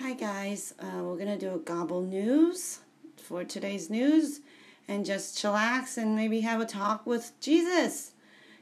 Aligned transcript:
Hi 0.00 0.12
guys, 0.12 0.74
uh, 0.78 1.02
we're 1.02 1.18
gonna 1.18 1.36
do 1.36 1.56
a 1.56 1.58
gobble 1.58 2.02
news 2.02 2.78
for 3.16 3.42
today's 3.42 3.90
news 3.90 4.40
and 4.86 5.04
just 5.04 5.36
chillax 5.36 5.96
and 5.96 6.14
maybe 6.14 6.42
have 6.42 6.60
a 6.60 6.64
talk 6.64 7.04
with 7.04 7.32
Jesus. 7.40 8.12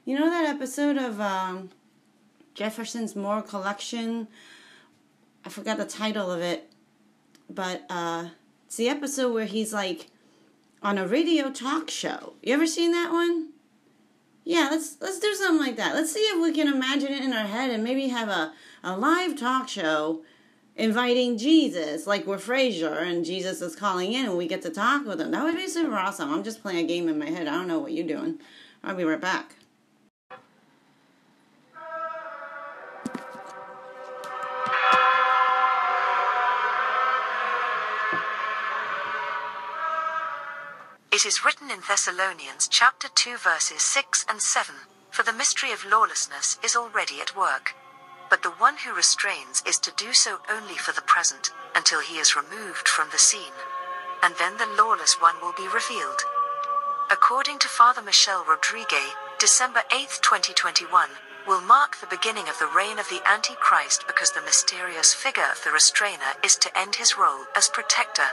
You 0.06 0.18
know 0.18 0.30
that 0.30 0.46
episode 0.46 0.96
of 0.96 1.20
um, 1.20 1.68
Jefferson's 2.54 3.14
More 3.14 3.42
Collection? 3.42 4.28
I 5.44 5.50
forgot 5.50 5.76
the 5.76 5.84
title 5.84 6.32
of 6.32 6.40
it, 6.40 6.72
but 7.50 7.84
uh, 7.90 8.28
it's 8.64 8.76
the 8.76 8.88
episode 8.88 9.34
where 9.34 9.44
he's 9.44 9.74
like 9.74 10.06
on 10.82 10.96
a 10.96 11.06
radio 11.06 11.50
talk 11.50 11.90
show. 11.90 12.32
You 12.42 12.54
ever 12.54 12.66
seen 12.66 12.92
that 12.92 13.12
one? 13.12 13.50
Yeah, 14.42 14.68
let's 14.70 14.96
let's 15.02 15.20
do 15.20 15.34
something 15.34 15.66
like 15.66 15.76
that. 15.76 15.94
Let's 15.94 16.12
see 16.12 16.20
if 16.20 16.40
we 16.40 16.52
can 16.52 16.66
imagine 16.66 17.12
it 17.12 17.22
in 17.22 17.34
our 17.34 17.46
head 17.46 17.70
and 17.70 17.84
maybe 17.84 18.08
have 18.08 18.30
a, 18.30 18.54
a 18.82 18.96
live 18.96 19.38
talk 19.38 19.68
show 19.68 20.22
inviting 20.76 21.38
Jesus, 21.38 22.06
like 22.06 22.26
we're 22.26 22.36
Frasier 22.36 23.02
and 23.02 23.24
Jesus 23.24 23.62
is 23.62 23.74
calling 23.74 24.12
in 24.12 24.26
and 24.26 24.36
we 24.36 24.46
get 24.46 24.62
to 24.62 24.70
talk 24.70 25.06
with 25.06 25.20
him. 25.20 25.30
That 25.30 25.44
would 25.44 25.56
be 25.56 25.68
super 25.68 25.96
awesome. 25.96 26.32
I'm 26.32 26.44
just 26.44 26.62
playing 26.62 26.84
a 26.84 26.88
game 26.88 27.08
in 27.08 27.18
my 27.18 27.30
head. 27.30 27.48
I 27.48 27.52
don't 27.52 27.68
know 27.68 27.78
what 27.78 27.92
you're 27.92 28.06
doing. 28.06 28.38
I'll 28.84 28.94
be 28.94 29.04
right 29.04 29.20
back. 29.20 29.54
It 41.10 41.24
is 41.24 41.46
written 41.46 41.70
in 41.70 41.80
Thessalonians 41.88 42.68
chapter 42.68 43.08
2 43.08 43.38
verses 43.38 43.80
6 43.80 44.26
and 44.28 44.42
7, 44.42 44.74
For 45.10 45.22
the 45.22 45.32
mystery 45.32 45.72
of 45.72 45.86
lawlessness 45.90 46.58
is 46.62 46.76
already 46.76 47.22
at 47.22 47.34
work. 47.34 47.74
But 48.28 48.42
the 48.42 48.50
one 48.58 48.76
who 48.78 48.94
restrains 48.94 49.62
is 49.66 49.78
to 49.78 49.92
do 49.96 50.12
so 50.12 50.38
only 50.50 50.76
for 50.76 50.92
the 50.92 51.02
present, 51.02 51.52
until 51.74 52.00
he 52.00 52.18
is 52.18 52.34
removed 52.34 52.88
from 52.88 53.08
the 53.10 53.18
scene. 53.18 53.54
And 54.22 54.34
then 54.38 54.56
the 54.56 54.66
lawless 54.66 55.20
one 55.20 55.36
will 55.40 55.54
be 55.56 55.68
revealed. 55.68 56.22
According 57.10 57.60
to 57.60 57.68
Father 57.68 58.02
Michel 58.02 58.44
Rodriguez, 58.44 59.14
December 59.38 59.82
8, 59.92 60.08
2021, 60.22 61.08
will 61.46 61.60
mark 61.60 61.96
the 62.00 62.10
beginning 62.10 62.48
of 62.48 62.58
the 62.58 62.66
reign 62.66 62.98
of 62.98 63.08
the 63.08 63.22
Antichrist 63.24 64.04
because 64.08 64.32
the 64.32 64.42
mysterious 64.42 65.14
figure 65.14 65.46
of 65.52 65.62
the 65.62 65.70
restrainer 65.70 66.34
is 66.42 66.56
to 66.56 66.78
end 66.78 66.96
his 66.96 67.16
role 67.16 67.44
as 67.54 67.68
protector. 67.68 68.26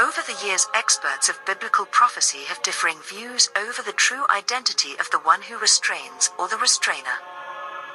Over 0.00 0.22
the 0.26 0.44
years, 0.44 0.66
experts 0.74 1.28
of 1.28 1.44
biblical 1.46 1.86
prophecy 1.86 2.44
have 2.48 2.62
differing 2.62 2.98
views 3.08 3.50
over 3.54 3.82
the 3.82 3.92
true 3.92 4.24
identity 4.28 4.98
of 4.98 5.10
the 5.10 5.18
one 5.18 5.42
who 5.42 5.58
restrains 5.58 6.30
or 6.38 6.48
the 6.48 6.56
restrainer. 6.56 7.22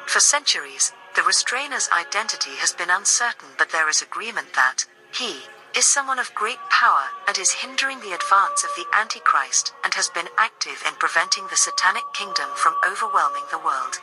For 0.05 0.21
centuries, 0.21 0.93
the 1.17 1.23
restrainer's 1.23 1.89
identity 1.89 2.51
has 2.61 2.73
been 2.73 2.91
uncertain, 2.91 3.49
but 3.57 3.71
there 3.71 3.89
is 3.89 4.03
agreement 4.03 4.53
that 4.53 4.85
he 5.11 5.41
is 5.75 5.83
someone 5.83 6.19
of 6.19 6.29
great 6.35 6.61
power 6.69 7.09
and 7.27 7.35
is 7.39 7.65
hindering 7.65 7.99
the 8.01 8.13
advance 8.13 8.63
of 8.63 8.69
the 8.77 8.85
Antichrist 8.93 9.73
and 9.83 9.95
has 9.95 10.09
been 10.13 10.29
active 10.37 10.77
in 10.85 10.93
preventing 10.99 11.47
the 11.49 11.57
satanic 11.57 12.03
kingdom 12.13 12.45
from 12.53 12.75
overwhelming 12.85 13.41
the 13.49 13.57
world. 13.57 13.97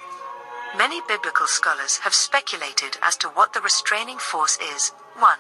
Many 0.77 1.01
biblical 1.06 1.47
scholars 1.47 1.98
have 1.98 2.15
speculated 2.15 2.98
as 3.01 3.17
to 3.19 3.28
what 3.28 3.53
the 3.53 3.61
restraining 3.61 4.19
force 4.19 4.59
is. 4.75 4.91
1. 5.17 5.39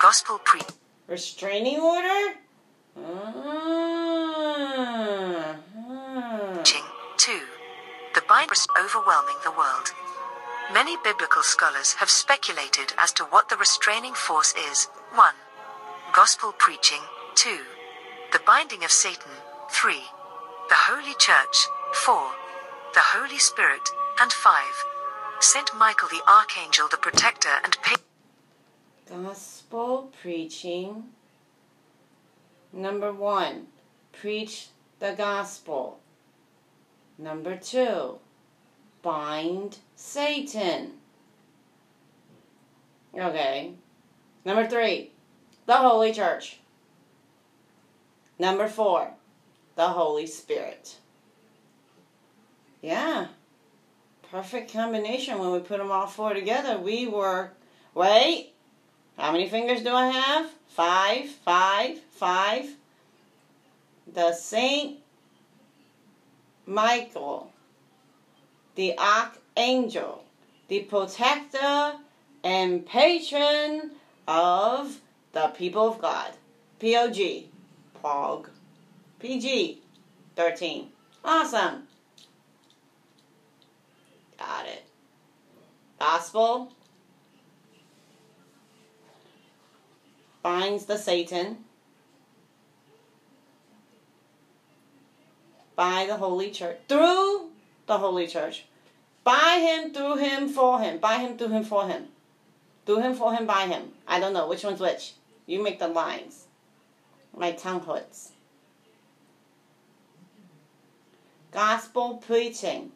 Gospel 0.00 0.40
pre 0.44 0.62
Restraining 1.08 1.78
order? 1.78 2.40
Ah, 2.96 3.44
ah. 5.76 6.54
Preaching. 6.54 6.88
2. 7.18 7.38
The 8.14 8.22
Bible 8.26 8.52
is 8.52 8.66
overwhelming 8.80 9.36
the 9.44 9.50
world. 9.52 9.92
Many 10.72 10.96
biblical 11.04 11.42
scholars 11.42 11.94
have 11.94 12.10
speculated 12.10 12.92
as 12.98 13.12
to 13.12 13.24
what 13.24 13.48
the 13.48 13.56
restraining 13.56 14.14
force 14.14 14.52
is. 14.70 14.86
1. 15.14 15.34
Gospel 16.12 16.52
preaching. 16.58 17.02
2. 17.36 17.60
The 18.32 18.40
binding 18.44 18.82
of 18.82 18.90
Satan. 18.90 19.30
3. 19.70 19.94
The 20.68 20.74
Holy 20.74 21.14
Church. 21.20 21.68
4. 21.92 22.32
The 22.94 23.00
Holy 23.00 23.38
Spirit. 23.38 23.88
And 24.20 24.32
5. 24.32 24.64
Saint 25.38 25.70
Michael 25.76 26.08
the 26.08 26.22
Archangel, 26.28 26.88
the 26.90 26.96
protector 26.96 27.60
and 27.62 27.76
patron. 27.82 29.24
Gospel 29.24 30.10
preaching. 30.20 31.04
Number 32.72 33.12
one, 33.12 33.68
preach 34.12 34.68
the 34.98 35.12
gospel. 35.12 36.00
Number 37.18 37.56
two, 37.56 38.18
bind 39.02 39.78
Satan. 39.96 40.92
Okay. 43.18 43.72
Number 44.44 44.66
three, 44.66 45.10
the 45.66 45.74
Holy 45.74 46.12
Church. 46.12 46.58
Number 48.38 48.68
four, 48.68 49.10
the 49.74 49.88
Holy 49.88 50.26
Spirit. 50.26 50.96
Yeah. 52.82 53.28
Perfect 54.30 54.72
combination 54.72 55.38
when 55.38 55.50
we 55.50 55.60
put 55.60 55.78
them 55.78 55.90
all 55.90 56.06
four 56.06 56.34
together. 56.34 56.78
We 56.78 57.06
were, 57.06 57.52
wait, 57.94 58.52
how 59.16 59.32
many 59.32 59.48
fingers 59.48 59.82
do 59.82 59.94
I 59.94 60.08
have? 60.08 60.50
Five, 60.68 61.30
five, 61.30 61.98
five. 62.10 62.66
The 64.12 64.32
Saint 64.34 64.98
Michael, 66.66 67.50
the 68.74 68.96
Archangel, 68.98 69.42
the 69.56 70.80
protector 70.88 71.94
and 72.44 72.86
patron 72.86 73.90
of 74.28 75.00
the 75.32 75.48
people 75.48 75.88
of 75.88 76.00
God. 76.00 76.32
P-O-G. 76.78 77.48
POG. 78.02 78.50
PG. 79.18 79.82
13. 80.36 80.88
Awesome. 81.24 81.82
Got 84.38 84.66
it. 84.66 84.84
Gospel. 85.98 86.72
binds 90.46 90.84
the 90.84 90.96
Satan 90.96 91.56
by 95.74 96.06
the 96.06 96.16
Holy 96.16 96.52
Church, 96.52 96.78
through 96.86 97.50
the 97.88 97.98
Holy 97.98 98.28
Church, 98.28 98.64
by 99.26 99.58
him, 99.58 99.92
through 99.92 100.18
him, 100.18 100.48
for 100.48 100.78
him, 100.78 100.98
by 100.98 101.16
him, 101.16 101.36
through 101.36 101.48
him, 101.48 101.64
for 101.64 101.88
him, 101.88 102.06
through 102.86 103.00
him, 103.00 103.12
for 103.12 103.34
him, 103.34 103.44
by 103.44 103.62
him. 103.66 103.90
I 104.06 104.20
don't 104.20 104.32
know 104.32 104.46
which 104.48 104.62
one's 104.62 104.78
which. 104.78 105.14
You 105.46 105.60
make 105.64 105.80
the 105.80 105.88
lines. 105.88 106.44
My 107.36 107.50
tongue 107.50 107.80
hurts. 107.80 108.30
Gospel 111.50 112.18
preaching 112.24 112.92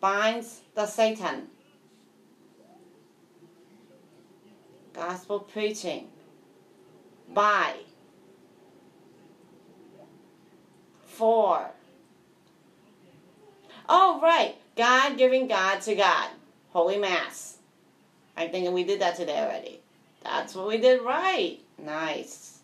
binds 0.00 0.60
the 0.76 0.86
Satan 0.86 1.48
gospel 4.98 5.40
preaching 5.40 6.08
by 7.32 7.72
for 11.04 11.70
oh 13.88 14.20
right. 14.22 14.56
God 14.76 15.18
giving 15.18 15.48
god 15.48 15.80
to 15.82 15.94
god. 15.94 16.30
Holy 16.70 16.98
mass. 16.98 17.56
I'm 18.36 18.50
thinking 18.50 18.72
we 18.72 18.84
did 18.84 19.00
that 19.00 19.16
today 19.16 19.38
already. 19.38 19.80
That's 20.22 20.54
what 20.54 20.68
we 20.68 20.78
did 20.78 21.02
right. 21.02 21.58
Nice. 21.78 22.60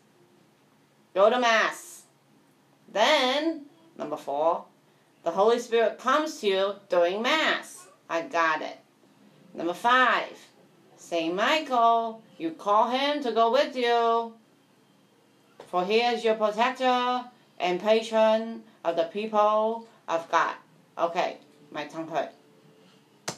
Go 1.15 1.31
to 1.31 1.39
mass. 1.39 2.03
Then 2.93 3.63
number 3.99 4.17
four 4.17 4.65
the 5.25 5.31
holy 5.31 5.59
spirit 5.59 5.99
comes 5.99 6.41
to 6.41 6.47
you 6.47 6.75
during 6.89 7.23
mass. 7.23 7.87
I 8.09 8.23
got 8.23 8.61
it. 8.63 8.79
Number 9.55 9.75
five 9.75 10.39
Saint 10.97 11.35
Michael, 11.35 12.23
you 12.39 12.51
call 12.51 12.91
him 12.91 13.23
to 13.23 13.33
go 13.33 13.53
with 13.53 13.77
you. 13.77 14.33
For 15.67 15.85
he 15.85 16.01
is 16.01 16.25
your 16.25 16.35
protector 16.35 17.25
and 17.59 17.81
patron 17.81 18.63
of 18.85 18.97
the 18.97 19.05
people 19.05 19.87
of 20.09 20.31
God. 20.31 20.55
Okay, 20.97 21.39
my 21.73 21.85
tongue 21.87 22.09
hurt. 22.09 22.31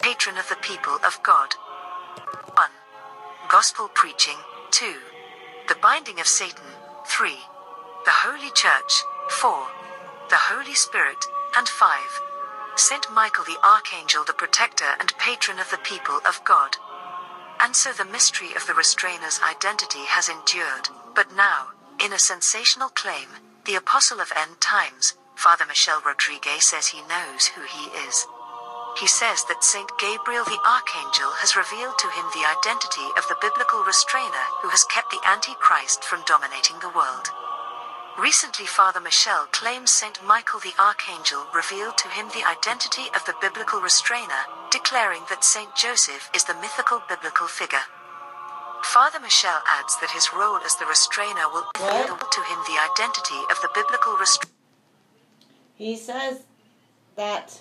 patron 0.00 0.36
of 0.36 0.48
the 0.48 0.56
people 0.56 0.98
of 1.06 1.18
God. 1.22 1.54
1. 2.54 2.70
Gospel 3.48 3.88
preaching. 3.94 4.36
2. 4.72 4.94
The 5.68 5.74
binding 5.82 6.20
of 6.20 6.26
Satan. 6.26 6.64
3. 7.06 7.30
The 8.04 8.10
Holy 8.10 8.50
Church. 8.54 9.02
4. 9.30 9.66
The 10.28 10.36
Holy 10.36 10.74
Spirit. 10.74 11.24
And 11.56 11.66
5. 11.68 11.98
Saint 12.76 13.06
Michael 13.10 13.44
the 13.44 13.58
Archangel, 13.64 14.22
the 14.24 14.34
protector 14.34 14.92
and 15.00 15.16
patron 15.18 15.58
of 15.58 15.70
the 15.70 15.78
people 15.78 16.20
of 16.28 16.44
God. 16.44 16.76
And 17.60 17.74
so 17.74 17.90
the 17.92 18.04
mystery 18.04 18.52
of 18.54 18.66
the 18.66 18.74
restrainer's 18.74 19.40
identity 19.42 20.04
has 20.06 20.28
endured, 20.28 20.90
but 21.14 21.34
now, 21.34 21.68
in 22.04 22.12
a 22.12 22.18
sensational 22.18 22.90
claim, 22.90 23.28
the 23.64 23.76
apostle 23.76 24.20
of 24.20 24.30
end 24.36 24.60
times, 24.60 25.14
Father 25.36 25.66
Michel 25.68 26.00
Rodriguez 26.00 26.64
says 26.64 26.88
he 26.88 27.04
knows 27.06 27.52
who 27.52 27.60
he 27.62 27.92
is. 28.08 28.26
He 28.98 29.06
says 29.06 29.44
that 29.52 29.62
Saint 29.62 29.92
Gabriel 30.00 30.48
the 30.48 30.58
Archangel 30.64 31.28
has 31.44 31.52
revealed 31.52 32.00
to 32.00 32.08
him 32.16 32.24
the 32.32 32.48
identity 32.48 33.04
of 33.20 33.28
the 33.28 33.36
biblical 33.44 33.84
restrainer 33.84 34.48
who 34.64 34.72
has 34.72 34.88
kept 34.88 35.12
the 35.12 35.20
Antichrist 35.28 36.02
from 36.02 36.24
dominating 36.24 36.80
the 36.80 36.88
world. 36.96 37.28
Recently, 38.16 38.64
Father 38.64 39.00
Michel 39.04 39.44
claims 39.52 39.92
Saint 39.92 40.24
Michael 40.24 40.64
the 40.64 40.72
Archangel 40.80 41.44
revealed 41.52 42.00
to 42.00 42.08
him 42.08 42.32
the 42.32 42.48
identity 42.48 43.12
of 43.12 43.20
the 43.28 43.36
biblical 43.44 43.84
restrainer, 43.84 44.48
declaring 44.72 45.28
that 45.28 45.44
Saint 45.44 45.76
Joseph 45.76 46.32
is 46.32 46.48
the 46.48 46.56
mythical 46.64 47.04
biblical 47.12 47.46
figure. 47.46 47.84
Father 48.80 49.20
Michel 49.20 49.60
adds 49.68 50.00
that 50.00 50.16
his 50.16 50.32
role 50.32 50.64
as 50.64 50.80
the 50.80 50.88
restrainer 50.88 51.44
will 51.52 51.68
reveal 51.76 52.16
to 52.16 52.40
him 52.48 52.58
the 52.64 52.80
identity 52.80 53.44
of 53.52 53.60
the 53.60 53.68
biblical 53.76 54.16
restrainer. 54.16 54.55
He 55.76 55.96
says 55.96 56.42
that 57.16 57.60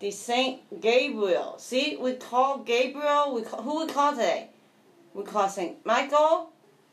the 0.00 0.10
Saint 0.10 0.80
Gabriel. 0.80 1.56
See, 1.58 1.96
we 2.00 2.14
call 2.14 2.58
Gabriel. 2.58 3.34
We 3.34 3.42
call, 3.42 3.62
who 3.62 3.84
we 3.84 3.92
call 3.92 4.12
today? 4.12 4.50
We 5.14 5.24
call 5.24 5.48
Saint 5.48 5.84
Michael. 5.84 6.50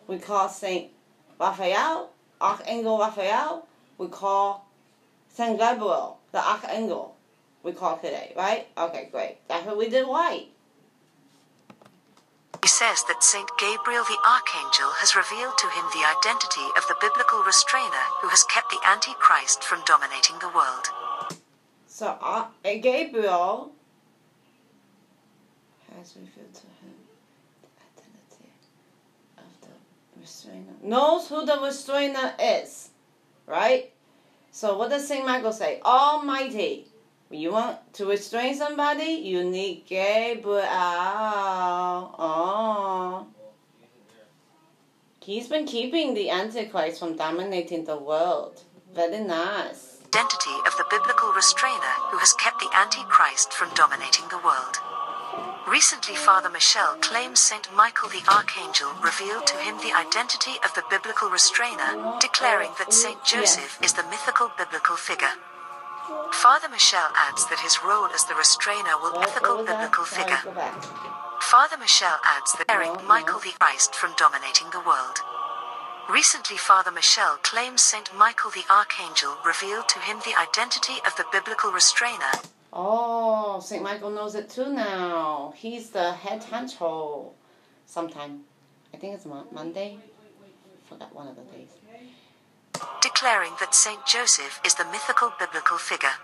We 0.07 0.17
call 0.17 0.49
Saint 0.49 0.91
Raphael, 1.39 2.11
Archangel 2.39 2.99
Raphael. 2.99 3.67
We 3.97 4.07
call 4.07 4.67
Saint 5.29 5.59
Gabriel, 5.59 6.19
the 6.31 6.39
Archangel. 6.39 7.15
We 7.63 7.73
call 7.73 7.97
today, 7.97 8.33
right? 8.37 8.67
Okay, 8.77 9.09
great. 9.11 9.37
That's 9.47 9.65
what 9.65 9.77
we 9.77 9.89
did 9.89 10.07
right. 10.07 10.47
Says 12.75 13.05
that 13.07 13.23
Saint 13.23 13.49
Gabriel 13.57 14.03
the 14.03 14.19
Archangel 14.27 14.91
has 14.99 15.15
revealed 15.15 15.57
to 15.59 15.67
him 15.67 15.85
the 15.93 16.03
identity 16.03 16.67
of 16.75 16.83
the 16.89 16.95
biblical 16.99 17.39
restrainer 17.39 18.03
who 18.19 18.27
has 18.27 18.43
kept 18.43 18.69
the 18.69 18.85
Antichrist 18.85 19.63
from 19.63 19.81
dominating 19.85 20.39
the 20.39 20.49
world. 20.49 20.91
So 21.87 22.17
uh, 22.21 22.47
Gabriel 22.65 23.71
has 25.95 26.17
revealed 26.17 26.53
to 26.53 26.67
him 26.83 26.99
the 27.63 27.71
identity 27.95 28.51
of 29.37 29.45
the 29.61 30.19
restrainer. 30.19 30.75
Knows 30.83 31.29
who 31.29 31.45
the 31.45 31.57
restrainer 31.63 32.35
is, 32.37 32.89
right? 33.47 33.93
So 34.51 34.77
what 34.77 34.89
does 34.89 35.07
Saint 35.07 35.25
Michael 35.25 35.53
say? 35.53 35.79
Almighty. 35.85 36.87
You 37.31 37.51
want 37.51 37.93
to 37.93 38.05
restrain 38.05 38.55
somebody, 38.55 39.11
you 39.11 39.43
need 39.43 39.85
Gabriel. 39.87 40.61
Oh. 42.17 43.27
He's 45.21 45.47
been 45.47 45.65
keeping 45.65 46.13
the 46.13 46.29
Antichrist 46.29 46.99
from 46.99 47.17
dominating 47.17 47.85
the 47.85 47.97
world. 47.97 48.61
Very 48.93 49.21
nice. 49.21 49.97
Identity 50.05 50.55
of 50.67 50.77
the 50.77 50.85
biblical 50.89 51.33
restrainer 51.33 51.95
who 52.11 52.19
has 52.19 52.31
kept 52.33 52.59
the 52.59 52.69
Antichrist 52.75 53.51
from 53.51 53.73
dominating 53.73 54.29
the 54.29 54.37
world. 54.37 54.77
Recently, 55.67 56.15
Father 56.15 56.49
Michel 56.51 56.95
claims 57.01 57.39
Saint 57.39 57.73
Michael 57.73 58.07
the 58.09 58.23
Archangel 58.31 58.93
revealed 59.03 59.47
to 59.47 59.57
him 59.57 59.77
the 59.77 59.97
identity 59.97 60.61
of 60.63 60.71
the 60.75 60.83
biblical 60.91 61.29
restrainer, 61.31 62.19
declaring 62.21 62.69
that 62.77 62.93
Saint 62.93 63.23
Joseph 63.25 63.79
is 63.83 63.93
the 63.93 64.03
mythical 64.03 64.51
biblical 64.59 64.95
figure. 64.95 65.33
Father 66.31 66.69
Michel 66.69 67.09
adds 67.15 67.47
that 67.49 67.59
his 67.59 67.79
role 67.83 68.07
as 68.13 68.25
the 68.25 68.35
restrainer 68.35 68.97
will 69.01 69.13
that? 69.65 69.65
biblical 69.65 70.05
figure. 70.05 70.41
Father 71.41 71.77
Michel 71.77 72.17
adds 72.23 72.53
that 72.53 72.69
Eric. 72.69 73.03
Michael 73.05 73.39
the 73.39 73.53
Christ 73.59 73.95
from 73.95 74.13
dominating 74.17 74.69
the 74.71 74.81
world. 74.85 75.19
Recently, 76.09 76.57
Father 76.57 76.91
Michel 76.91 77.37
claims 77.41 77.81
Saint 77.81 78.13
Michael 78.15 78.51
the 78.51 78.65
Archangel 78.69 79.37
revealed 79.45 79.89
to 79.89 79.99
him 79.99 80.19
the 80.19 80.37
identity 80.39 81.01
of 81.05 81.15
the 81.17 81.25
biblical 81.31 81.71
restrainer, 81.71 82.31
Oh, 82.77 83.61
St. 83.61 83.81
Michael 83.81 84.09
knows 84.09 84.35
it 84.35 84.49
too 84.49 84.69
now. 84.69 85.53
He's 85.55 85.91
the 85.91 86.11
head 86.11 86.41
honcho. 86.41 87.31
Sometime. 87.85 88.41
I 88.93 88.97
think 88.97 89.15
it's 89.15 89.25
Monday. 89.25 89.97
Forgot 90.89 91.15
one 91.15 91.29
of 91.29 91.37
the 91.37 91.43
days. 91.43 91.69
Declaring 93.01 93.51
that 93.59 93.75
Saint 93.75 94.05
Joseph 94.05 94.59
is 94.65 94.75
the 94.75 94.85
mythical 94.85 95.31
biblical 95.39 95.77
figure. 95.77 96.17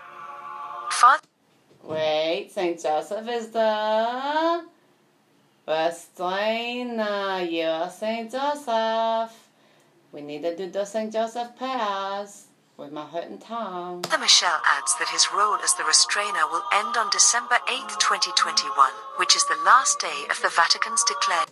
Father 0.90 1.22
Wait, 1.82 2.50
St. 2.52 2.80
Joseph 2.80 3.28
is 3.28 3.50
the 3.50 4.64
restrainer. 5.66 7.40
You're 7.40 7.90
St. 7.90 8.30
Joseph. 8.30 9.36
We 10.12 10.20
need 10.20 10.42
to 10.42 10.56
do 10.56 10.70
the 10.70 10.84
St. 10.84 11.12
Joseph 11.12 11.56
pass 11.58 12.46
with 12.76 12.92
my 12.92 13.04
hurting 13.04 13.38
tongue. 13.38 14.02
The 14.02 14.18
Michel 14.18 14.60
adds 14.64 14.94
that 14.98 15.08
his 15.08 15.28
role 15.34 15.56
as 15.62 15.74
the 15.74 15.84
restrainer 15.84 16.46
will 16.50 16.62
end 16.72 16.96
on 16.96 17.10
December 17.10 17.56
8, 17.68 17.80
2021, 17.98 18.90
which 19.16 19.34
is 19.34 19.44
the 19.46 19.60
last 19.64 19.98
day 20.00 20.26
of 20.30 20.40
the 20.40 20.48
Vatican's 20.48 21.04
declared 21.04 21.50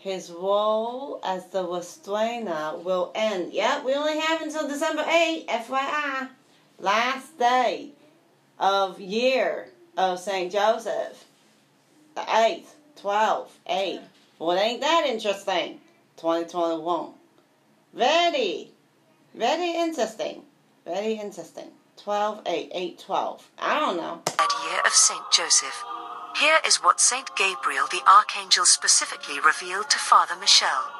His 0.00 0.30
role 0.30 1.20
as 1.22 1.48
the 1.48 1.62
restrainer 1.62 2.78
will 2.78 3.12
end. 3.14 3.52
Yep, 3.52 3.84
we 3.84 3.92
only 3.92 4.18
have 4.18 4.40
until 4.40 4.66
December 4.66 5.04
8, 5.06 5.46
FYI. 5.46 6.28
Last 6.78 7.38
day 7.38 7.90
of 8.58 8.98
year 8.98 9.68
of 9.98 10.18
St. 10.18 10.50
Joseph. 10.50 11.26
The 12.14 12.22
8th, 12.22 12.68
12, 12.96 13.58
8. 13.66 14.00
Well, 14.38 14.58
ain't 14.58 14.80
that 14.80 15.04
interesting? 15.06 15.80
2021. 16.16 17.10
Very, 17.92 18.70
very 19.34 19.74
interesting. 19.74 20.44
Very 20.86 21.12
interesting. 21.12 21.68
12, 21.98 22.40
8, 22.46 22.70
8, 22.72 22.98
12. 22.98 23.50
I 23.58 23.78
don't 23.78 23.98
know. 23.98 24.22
year 24.64 24.80
of 24.82 24.92
Saint 24.92 25.30
Joseph. 25.30 25.84
Here 26.36 26.58
is 26.66 26.82
what 26.82 27.00
Saint 27.00 27.34
Gabriel 27.36 27.86
the 27.90 28.02
Archangel 28.08 28.64
specifically 28.64 29.38
revealed 29.40 29.90
to 29.90 29.98
Father 29.98 30.36
Michel. 30.36 30.90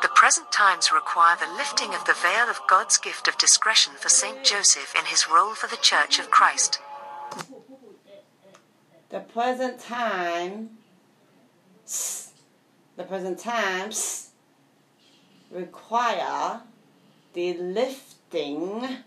The 0.00 0.08
present 0.08 0.50
times 0.52 0.92
require 0.92 1.36
the 1.36 1.52
lifting 1.52 1.94
of 1.94 2.04
the 2.04 2.14
veil 2.14 2.48
of 2.48 2.60
God's 2.68 2.96
gift 2.98 3.28
of 3.28 3.36
discretion 3.36 3.94
for 3.98 4.08
Saint 4.08 4.44
Joseph 4.44 4.94
in 4.96 5.06
his 5.06 5.28
role 5.28 5.54
for 5.54 5.66
the 5.66 5.76
Church 5.76 6.18
of 6.18 6.30
Christ. 6.30 6.80
the 9.10 9.20
present 9.20 9.80
time 9.80 10.70
the 12.96 13.04
present 13.04 13.38
times 13.38 14.30
require 15.50 16.60
the 17.32 17.54
lifting 17.54 18.98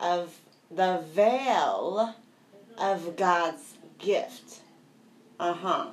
of 0.00 0.38
the 0.70 1.02
veil 1.12 2.14
of 2.78 3.16
God's 3.16 3.74
gift. 3.98 4.60
Uh-huh. 5.38 5.86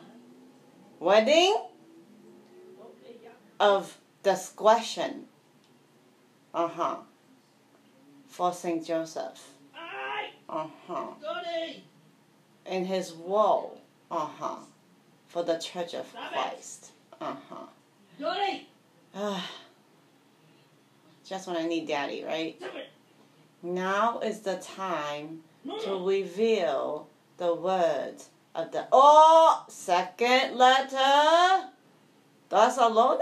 Wedding 0.99 1.56
of 3.59 3.97
discretion. 4.23 5.25
Uh-huh. 6.54 6.97
For 8.28 8.54
Saint 8.54 8.85
Joseph. 8.85 9.52
Uh-huh 10.47 11.14
in 12.66 12.85
his 12.85 13.14
role, 13.14 13.80
uh 14.09 14.28
huh, 14.37 14.57
for 15.28 15.44
the 15.44 15.57
Church 15.57 15.94
of 15.94 16.11
Christ, 16.14 16.92
uh 17.21 17.35
huh. 17.49 17.66
Uh, 19.14 19.42
Just 21.25 21.47
when 21.47 21.57
I 21.57 21.66
need 21.66 21.87
daddy, 21.87 22.23
right? 22.23 22.61
Now 23.64 24.19
is 24.19 24.42
the 24.42 24.57
time 24.57 25.42
to 25.83 26.06
reveal 26.06 27.07
the 27.37 27.54
words 27.54 28.30
of 28.56 28.71
the 28.71 28.88
oh 28.92 29.66
second 29.68 30.56
letter. 30.56 31.69
That's 32.50 32.78
alone 32.78 33.19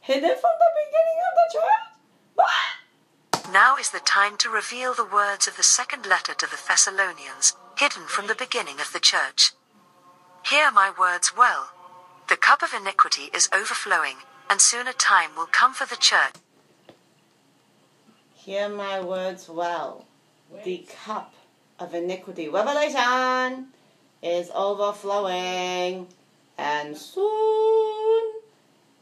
hidden 0.00 0.36
from 0.40 0.52
the 0.58 0.70
beginning 0.82 1.20
of 1.28 1.34
the 1.38 1.58
church. 1.58 1.86
What? 2.34 3.52
Now 3.52 3.76
is 3.76 3.90
the 3.90 4.00
time 4.00 4.36
to 4.38 4.50
reveal 4.50 4.94
the 4.94 5.04
words 5.04 5.46
of 5.46 5.56
the 5.56 5.62
second 5.62 6.06
letter 6.06 6.34
to 6.34 6.46
the 6.46 6.58
Thessalonians, 6.68 7.54
hidden 7.78 8.04
from 8.06 8.26
the 8.26 8.34
beginning 8.34 8.80
of 8.80 8.92
the 8.92 9.00
church. 9.00 9.52
Hear 10.46 10.70
my 10.70 10.92
words 10.98 11.32
well. 11.36 11.70
The 12.28 12.36
cup 12.36 12.62
of 12.62 12.72
iniquity 12.74 13.30
is 13.34 13.48
overflowing, 13.54 14.16
and 14.48 14.60
soon 14.60 14.86
a 14.86 14.92
time 14.92 15.30
will 15.36 15.46
come 15.46 15.74
for 15.74 15.86
the 15.86 15.96
church. 15.96 16.34
Hear 18.34 18.68
my 18.68 19.00
words 19.00 19.48
well. 19.48 20.06
The 20.64 20.86
cup 21.04 21.34
of 21.78 21.94
iniquity, 21.94 22.48
revelation, 22.48 23.68
is 24.22 24.50
overflowing, 24.54 26.06
and 26.58 26.96
soon 26.96 28.32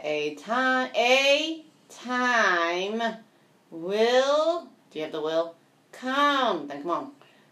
a 0.01 0.35
time, 0.37 0.91
a 0.95 1.65
time 1.89 3.03
will. 3.71 4.69
Do 4.91 4.99
you 4.99 5.03
have 5.03 5.13
the 5.13 5.21
will? 5.21 5.55
Come, 5.93 6.69
then 6.69 6.83
come 6.83 6.91
on. 6.91 7.11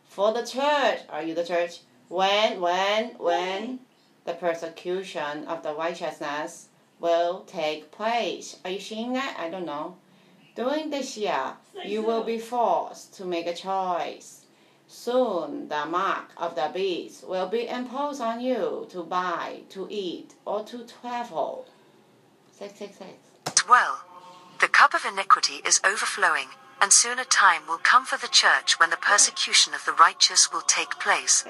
For 0.09 0.33
the 0.33 0.47
church, 0.47 1.01
are 1.09 1.23
you 1.23 1.35
the 1.35 1.45
church? 1.45 1.81
When, 2.09 2.61
when, 2.61 3.11
when 3.19 3.81
the 4.25 4.35
persecution 4.35 5.45
of 5.47 5.63
the 5.63 5.75
righteousness 5.75 6.69
will 7.01 7.41
take 7.47 7.91
place. 7.91 8.59
Are 8.65 8.71
you 8.71 8.81
seeing 8.81 9.13
that? 9.15 9.37
I 9.39 9.51
don't 9.51 9.67
know. 9.67 9.97
During 10.55 10.91
this 10.91 11.17
year, 11.17 11.53
you 11.85 12.03
will 12.03 12.23
be 12.23 12.39
forced 12.39 13.15
to 13.17 13.25
make 13.25 13.47
a 13.47 13.55
choice 13.55 14.46
Soon 14.89 15.69
the 15.69 15.85
mark 15.85 16.31
of 16.37 16.55
the 16.55 16.71
beast 16.73 17.27
will 17.27 17.49
be 17.49 17.67
imposed 17.67 18.21
on 18.21 18.41
you 18.41 18.87
to 18.91 19.03
buy, 19.03 19.63
to 19.71 19.89
eat, 19.91 20.35
or 20.45 20.65
to 20.65 20.87
travel. 20.87 21.67
666. 22.53 23.67
Well, 23.69 24.05
the 24.61 24.69
cup 24.69 24.95
of 24.95 25.05
iniquity 25.05 25.61
is 25.67 25.81
overflowing, 25.85 26.49
and 26.81 26.93
soon 26.93 27.19
a 27.19 27.25
time 27.25 27.67
will 27.67 27.79
come 27.79 28.07
for 28.07 28.17
the 28.17 28.29
church 28.29 28.79
when 28.79 28.91
the 28.91 28.97
persecution 28.97 29.75
of 29.75 29.85
the 29.85 29.93
righteous 29.93 30.53
will 30.53 30.63
take 30.63 31.01
place. 31.01 31.45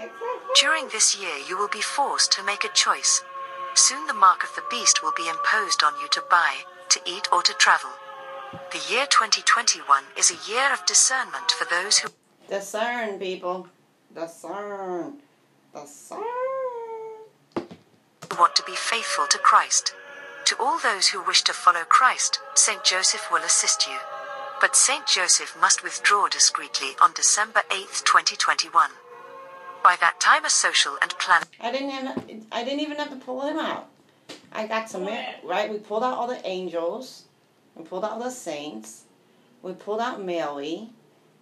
During 0.59 0.89
this 0.89 1.17
year, 1.17 1.37
you 1.49 1.59
will 1.59 1.69
be 1.69 1.83
forced 1.83 2.33
to 2.33 2.43
make 2.43 2.65
a 2.65 2.73
choice. 2.73 3.23
Soon 3.75 4.07
the 4.07 4.15
mark 4.15 4.43
of 4.43 4.55
the 4.57 4.65
beast 4.71 5.03
will 5.03 5.13
be 5.15 5.29
imposed 5.29 5.83
on 5.83 5.93
you 6.01 6.09
to 6.13 6.25
buy, 6.31 6.65
to 6.89 7.01
eat, 7.05 7.29
or 7.31 7.43
to 7.43 7.53
travel. 7.55 7.91
The 8.73 8.81
year 8.91 9.07
2021 9.07 10.05
is 10.17 10.31
a 10.31 10.51
year 10.51 10.73
of 10.73 10.87
discernment 10.87 11.51
for 11.51 11.67
those 11.67 11.99
who 11.99 12.09
Discern, 12.49 13.19
people. 13.19 13.67
Discern. 14.15 15.15
Discern. 15.75 16.23
want 18.39 18.55
to 18.55 18.63
be 18.65 18.77
faithful 18.77 19.27
to 19.27 19.39
Christ. 19.39 19.95
To 20.45 20.57
all 20.61 20.79
those 20.79 21.09
who 21.09 21.25
wish 21.25 21.43
to 21.43 21.53
follow 21.53 21.83
Christ, 21.89 22.39
St. 22.55 22.85
Joseph 22.85 23.29
will 23.33 23.43
assist 23.43 23.89
you. 23.89 23.97
But 24.61 24.77
St. 24.77 25.07
Joseph 25.07 25.57
must 25.61 25.83
withdraw 25.83 26.29
discreetly 26.29 26.91
on 27.03 27.13
December 27.15 27.63
8th, 27.69 28.05
2021. 28.05 28.91
By 29.83 29.97
that 30.01 30.21
time, 30.21 30.45
a 30.45 30.51
social 30.51 30.97
and 31.03 31.11
plan. 31.19 31.43
I 31.61 31.73
didn't 31.73 31.91
have, 31.91 32.25
I 32.53 32.63
didn't 32.63 32.81
even 32.81 32.97
have 32.97 33.11
to 33.11 33.17
pull 33.17 33.43
him 33.43 33.59
out. 33.59 33.89
I 34.53 34.67
got 34.67 34.89
some 34.89 35.05
right. 35.45 35.71
We 35.71 35.79
pulled 35.79 36.05
out 36.05 36.17
all 36.17 36.27
the 36.29 36.47
angels. 36.47 37.25
We 37.75 37.85
pulled 37.85 38.05
out 38.05 38.13
all 38.13 38.23
the 38.23 38.31
saints. 38.31 39.03
We 39.63 39.73
pulled 39.73 40.01
out 40.01 40.25
Mary, 40.25 40.91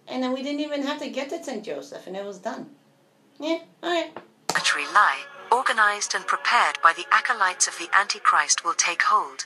and 0.07 0.21
then 0.21 0.33
we 0.33 0.43
didn't 0.43 0.61
even 0.61 0.83
have 0.83 0.99
to 0.99 1.09
get 1.09 1.29
to 1.29 1.43
Saint 1.43 1.63
Joseph, 1.63 2.07
and 2.07 2.15
it 2.15 2.25
was 2.25 2.39
done. 2.39 2.69
Yeah. 3.39 3.59
All 3.83 3.89
right. 3.91 4.11
arbitrary 4.53 4.87
lie, 4.93 5.19
organized 5.51 6.15
and 6.15 6.25
prepared 6.25 6.77
by 6.81 6.93
the 6.93 7.05
acolytes 7.11 7.67
of 7.67 7.77
the 7.77 7.89
Antichrist, 7.97 8.63
will 8.63 8.73
take 8.73 9.03
hold. 9.03 9.45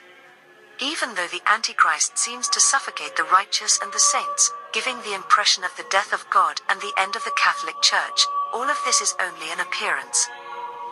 Even 0.81 1.15
though 1.15 1.27
the 1.27 1.41
Antichrist 1.45 2.17
seems 2.17 2.47
to 2.49 2.59
suffocate 2.59 3.15
the 3.15 3.23
righteous 3.23 3.79
and 3.81 3.91
the 3.91 3.99
saints, 3.99 4.51
giving 4.71 4.97
the 5.01 5.13
impression 5.13 5.63
of 5.63 5.75
the 5.75 5.85
death 5.89 6.13
of 6.13 6.29
God 6.29 6.61
and 6.69 6.79
the 6.79 6.93
end 6.97 7.15
of 7.15 7.23
the 7.25 7.35
Catholic 7.35 7.75
Church, 7.81 8.25
all 8.53 8.69
of 8.69 8.77
this 8.85 9.01
is 9.01 9.15
only 9.19 9.51
an 9.51 9.59
appearance. 9.59 10.27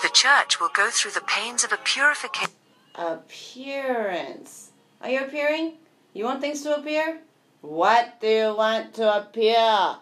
The 0.01 0.09
Church 0.09 0.59
will 0.59 0.69
go 0.75 0.89
through 0.91 1.11
the 1.11 1.21
pains 1.21 1.63
of 1.63 1.71
a 1.71 1.77
purification. 1.77 2.51
Appearance. 2.95 4.71
Are 5.01 5.09
you 5.09 5.21
appearing? 5.21 5.73
You 6.13 6.25
want 6.25 6.41
things 6.41 6.63
to 6.63 6.75
appear? 6.77 7.19
What 7.67 8.21
do 8.21 8.27
you 8.29 8.55
want 8.55 8.93
to 8.93 9.17
appear? 9.17 9.57
All 9.57 9.99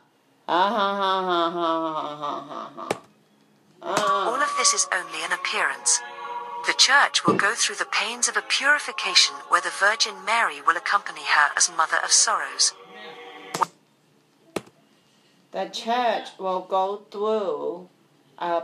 of 4.40 4.54
this 4.60 4.76
is 4.76 4.88
only 4.94 5.24
an 5.24 5.32
appearance. 5.32 6.00
The 6.68 6.76
church 6.78 7.26
will 7.26 7.34
go 7.34 7.56
through 7.56 7.78
the 7.78 7.88
pains 7.92 8.28
of 8.28 8.38
a 8.38 8.44
purification 8.44 9.34
where 9.50 9.62
the 9.62 9.72
Virgin 9.72 10.14
Mary 10.24 10.62
will 10.62 10.78
accompany 10.78 11.24
her 11.24 11.50
as 11.58 11.72
Mother 11.76 11.98
of 12.04 12.12
Sorrows. 12.12 12.76
The 15.52 15.66
church 15.66 16.38
will 16.38 16.68
go 16.70 17.02
through 17.10 17.90
a 18.38 18.62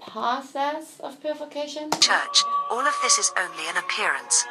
process 0.00 1.00
of 1.00 1.20
purification? 1.20 1.90
Church, 1.98 2.44
all 2.70 2.86
of 2.86 2.94
this 3.02 3.18
is 3.18 3.32
only 3.36 3.66
an 3.68 3.76
appearance. 3.76 4.46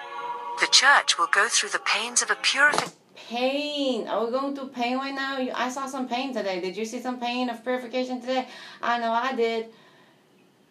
The 0.60 0.68
church 0.68 1.18
will 1.18 1.30
go 1.32 1.48
through 1.48 1.70
the 1.70 1.80
pains 1.80 2.22
of 2.22 2.30
a 2.30 2.36
purification. 2.36 2.99
Pain. 3.30 4.08
Are 4.08 4.26
we 4.26 4.32
going 4.32 4.56
through 4.56 4.70
pain 4.70 4.98
right 4.98 5.14
now? 5.14 5.38
I 5.54 5.70
saw 5.70 5.86
some 5.86 6.08
pain 6.08 6.34
today. 6.34 6.60
Did 6.60 6.76
you 6.76 6.84
see 6.84 7.00
some 7.00 7.20
pain 7.20 7.48
of 7.52 7.64
purification 7.64 8.20
today? 8.20 8.48
I 8.82 8.98
know 8.98 9.12
I 9.12 9.36
did. 9.36 9.68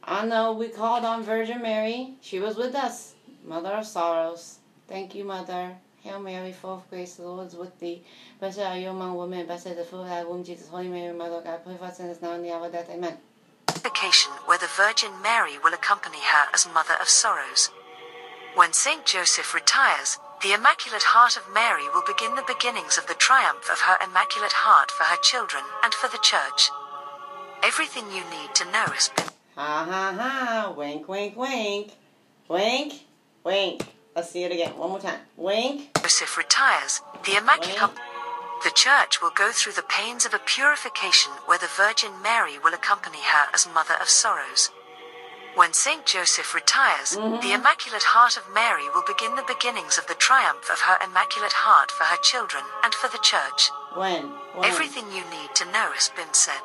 I 0.03 0.27
know 0.27 0.55
we 0.55 0.67
called 0.67 1.05
on 1.05 1.23
Virgin 1.23 1.63
Mary. 1.63 2.15
She 2.21 2.41
was 2.41 2.57
with 2.57 2.75
us. 2.75 3.15
Mother 3.45 3.69
of 3.69 3.87
Sorrows. 3.87 4.59
Thank 4.89 5.15
you, 5.15 5.23
Mother. 5.23 5.77
Hail 6.01 6.19
Mary, 6.19 6.51
full 6.51 6.75
of 6.75 6.91
grace, 6.91 7.15
the 7.15 7.23
Lord 7.23 7.47
is 7.47 7.55
with 7.55 7.79
thee. 7.79 8.03
Blessed 8.41 8.59
are 8.59 8.77
you 8.77 8.89
among 8.89 9.17
women, 9.17 9.47
blessed 9.47 9.69
is 9.69 9.77
the 9.77 9.85
fruit 9.85 10.03
of 10.03 10.09
thy 10.09 10.25
womb, 10.25 10.43
Jesus. 10.43 10.69
Holy 10.69 10.89
Mary, 10.89 11.15
Mother 11.15 11.37
of 11.37 11.45
God, 11.45 11.65
pray 11.65 11.77
for 11.77 11.85
us 11.85 11.99
sinners 11.99 12.21
now 12.21 12.33
and 12.33 12.45
the 12.45 12.53
hour 12.53 12.67
of 12.67 12.73
death. 12.73 12.91
Amen. 12.91 13.19
Purification 13.67 14.33
where 14.47 14.59
the 14.59 14.67
Virgin 14.77 15.11
Mary 15.23 15.59
will 15.63 15.75
accompany 15.75 16.19
her 16.19 16.49
as 16.53 16.67
Mother 16.67 16.95
of 17.01 17.09
Sorrows. 17.09 17.71
When 18.55 18.73
Saint 18.73 19.07
Joseph 19.07 19.55
retires, 19.55 20.19
the 20.43 20.53
Immaculate 20.53 21.03
Heart 21.03 21.37
of 21.37 21.53
Mary 21.53 21.89
will 21.93 22.07
begin 22.07 22.37
the 22.37 22.47
beginnings 22.47 22.97
of 22.97 23.09
the 23.09 23.15
triumph 23.15 23.69
of 23.71 23.81
her 23.81 23.97
Immaculate 23.99 24.53
Heart 24.63 24.91
for 24.91 25.05
her 25.05 25.19
children 25.21 25.65
and 25.83 25.93
for 25.93 26.09
the 26.09 26.23
Church. 26.23 26.71
Everything 27.65 28.07
you 28.15 28.23
need 28.31 28.55
to 28.55 28.65
know 28.71 28.87
has 28.95 29.09
been. 29.09 29.27
Ha 29.57 29.83
ha 29.91 30.15
ha. 30.15 30.75
Wink, 30.77 31.09
wink, 31.09 31.37
wink. 31.37 31.91
Wink, 32.47 33.03
wink. 33.43 33.83
Let's 34.15 34.31
see 34.31 34.45
it 34.45 34.53
again. 34.53 34.79
One 34.79 34.91
more 34.91 35.01
time. 35.01 35.19
Wink. 35.37 35.91
Joseph 36.01 36.39
retires, 36.39 37.03
the 37.27 37.37
Immaculate 37.37 37.83
Wink. 37.83 37.99
the 38.63 38.71
Church 38.71 39.21
will 39.21 39.35
go 39.35 39.51
through 39.51 39.75
the 39.75 39.91
pains 39.91 40.25
of 40.25 40.35
a 40.35 40.39
purification 40.39 41.33
where 41.47 41.59
the 41.59 41.67
Virgin 41.67 42.23
Mary 42.23 42.59
will 42.63 42.75
accompany 42.75 43.23
her 43.27 43.51
as 43.53 43.67
Mother 43.67 43.95
of 44.01 44.09
Sorrows. 44.09 44.71
When 45.59 45.73
Saint 45.73 46.07
Joseph 46.07 46.55
retires, 46.55 47.17
mm-hmm. 47.17 47.43
the 47.43 47.53
Immaculate 47.53 48.15
Heart 48.15 48.37
of 48.37 48.55
Mary 48.55 48.89
will 48.95 49.03
begin 49.03 49.35
the 49.35 49.43
beginnings 49.43 49.99
of 49.99 50.07
the 50.07 50.15
triumph 50.15 50.71
of 50.71 50.87
her 50.87 50.97
Immaculate 51.03 51.67
Heart 51.67 51.91
for 51.91 52.05
her 52.05 52.17
children 52.23 52.63
and 52.85 52.95
for 52.95 53.11
the 53.11 53.19
Church. 53.25 53.73
When? 53.97 54.31
when? 54.55 54.71
Everything 54.71 55.11
you 55.11 55.27
need 55.35 55.57
to 55.57 55.65
know 55.65 55.91
has 55.99 56.11
been 56.15 56.33
said. 56.33 56.63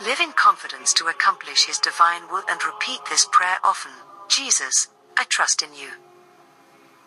Live 0.00 0.18
in 0.18 0.32
confidence 0.32 0.94
to 0.94 1.12
accomplish 1.12 1.66
His 1.66 1.76
divine 1.76 2.22
will 2.30 2.42
and 2.48 2.64
repeat 2.64 3.00
this 3.10 3.28
prayer 3.30 3.58
often. 3.62 3.92
Jesus, 4.28 4.88
I 5.14 5.24
trust 5.24 5.60
in 5.60 5.74
you. 5.74 5.90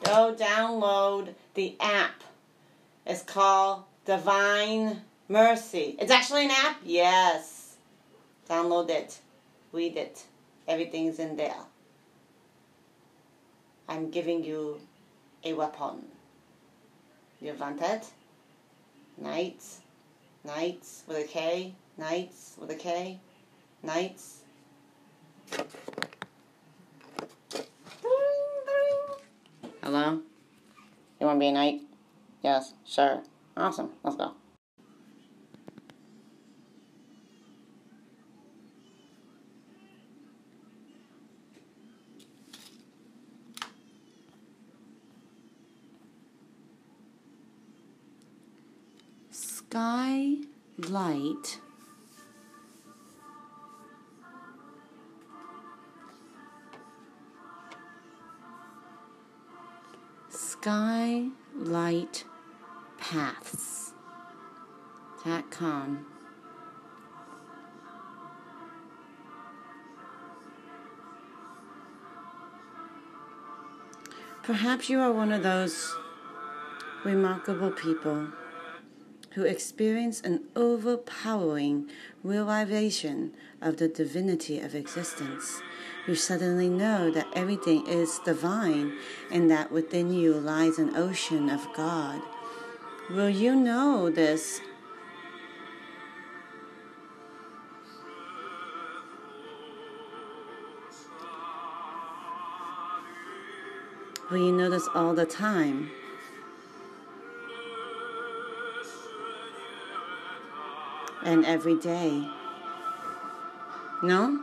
Go 0.04 0.36
download 0.38 1.34
the 1.56 1.76
app. 1.80 2.22
It's 3.04 3.24
called 3.24 3.86
Divine 4.06 5.02
Mercy. 5.28 5.96
It's 5.98 6.12
actually 6.12 6.46
an 6.46 6.52
app? 6.52 6.78
Yes. 6.86 7.78
Download 8.48 8.92
it. 8.92 9.18
Read 9.72 9.98
it. 9.98 10.24
Everything's 10.68 11.20
in 11.20 11.36
there. 11.36 11.64
I'm 13.88 14.10
giving 14.10 14.44
you 14.44 14.80
a 15.44 15.54
weapon. 15.54 16.06
You 17.40 17.54
want 17.60 17.82
it? 17.82 18.08
Knights. 19.18 19.82
Knights 20.44 21.04
with 21.08 21.18
a 21.18 21.28
K. 21.28 21.74
Knights 21.98 22.56
with 22.60 22.72
a 22.72 22.76
K. 22.76 23.20
Knights. 23.84 24.42
Hello? 29.84 30.20
You 31.20 31.28
want 31.28 31.38
to 31.38 31.40
be 31.40 31.48
a 31.48 31.52
knight? 31.52 31.82
Yes, 32.42 32.74
sure. 32.86 33.22
Awesome. 33.56 33.92
Let's 34.04 34.18
go. 34.18 34.34
Skylight. 49.70 51.60
Skylight 60.30 62.24
Paths. 62.98 63.94
Dot 65.26 65.50
com. 65.50 66.06
Perhaps 74.44 74.90
you 74.90 75.00
are 75.00 75.12
one 75.12 75.32
of 75.32 75.42
those 75.42 75.92
remarkable 77.04 77.72
people 77.72 78.28
who 79.36 79.44
experience 79.44 80.22
an 80.22 80.42
overpowering 80.56 81.90
realization 82.24 83.34
of 83.62 83.76
the 83.78 83.88
divinity 83.88 84.62
of 84.62 84.74
existence. 84.74 85.62
You 86.08 86.16
suddenly 86.16 86.70
know 86.70 87.12
that 87.12 87.28
everything 87.36 87.86
is 87.86 88.20
divine 88.24 88.94
and 89.30 89.52
that 89.52 89.74
within 89.74 90.14
you 90.14 90.34
lies 90.34 90.80
an 90.80 90.96
ocean 90.96 91.50
of 91.50 91.68
God. 91.76 92.22
Will 93.10 93.30
you 93.30 93.56
know 93.58 94.10
this? 94.10 94.62
Will 104.32 104.38
you 104.38 104.54
know 104.54 104.70
this 104.70 104.88
all 104.96 105.14
the 105.14 105.26
time? 105.26 105.92
And 111.26 111.46
every 111.46 111.76
day. 111.76 112.30
No? 114.02 114.40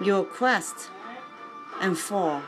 Your 0.00 0.24
quest 0.24 0.90
and 1.80 1.96
fall 1.96 2.42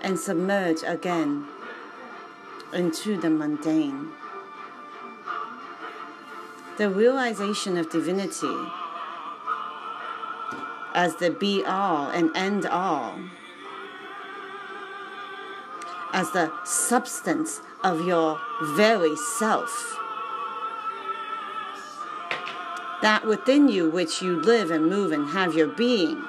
and 0.00 0.18
submerge 0.18 0.82
again 0.86 1.46
into 2.72 3.16
the 3.16 3.30
mundane. 3.30 4.12
The 6.78 6.90
realization 6.90 7.76
of 7.78 7.90
divinity 7.90 8.56
as 10.94 11.16
the 11.16 11.30
be 11.30 11.64
all 11.64 12.08
and 12.08 12.30
end 12.36 12.66
all, 12.66 13.18
as 16.14 16.30
the 16.30 16.50
substance 16.64 17.60
of 17.82 18.06
your 18.06 18.40
very 18.62 19.16
self. 19.16 19.98
That 23.02 23.26
within 23.26 23.68
you 23.68 23.90
which 23.90 24.22
you 24.22 24.40
live 24.40 24.70
and 24.70 24.86
move 24.86 25.10
and 25.10 25.28
have 25.30 25.54
your 25.54 25.66
being 25.66 26.24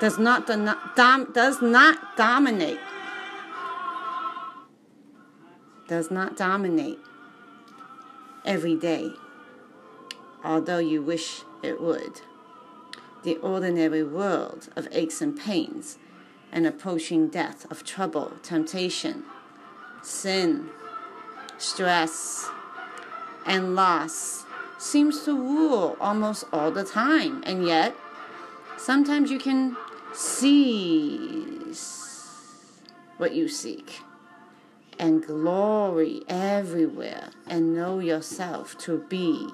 does 0.00 0.18
not, 0.18 0.48
dom- 0.48 1.32
does 1.32 1.62
not 1.62 2.16
dominate. 2.16 2.80
Does 5.86 6.10
not 6.10 6.36
dominate 6.36 6.98
every 8.44 8.74
day, 8.74 9.12
although 10.44 10.78
you 10.78 11.00
wish 11.00 11.42
it 11.62 11.80
would. 11.80 12.20
The 13.22 13.36
ordinary 13.36 14.02
world 14.02 14.70
of 14.74 14.88
aches 14.90 15.22
and 15.22 15.38
pains 15.38 15.98
and 16.52 16.66
approaching 16.66 17.28
death, 17.28 17.66
of 17.70 17.82
trouble, 17.82 18.32
temptation, 18.42 19.24
sin, 20.02 20.68
stress, 21.58 22.48
and 23.46 23.74
loss 23.74 24.44
seems 24.78 25.24
to 25.24 25.32
rule 25.32 25.96
almost 26.00 26.44
all 26.52 26.70
the 26.70 26.84
time. 26.84 27.42
And 27.46 27.66
yet, 27.66 27.96
sometimes 28.76 29.30
you 29.30 29.38
can 29.38 29.76
seize 30.12 32.02
what 33.16 33.34
you 33.34 33.48
seek 33.48 34.00
and 34.98 35.24
glory 35.26 36.22
everywhere 36.28 37.30
and 37.46 37.74
know 37.74 37.98
yourself 37.98 38.76
to 38.78 38.98
be 39.08 39.48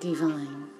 divine. 0.00 0.71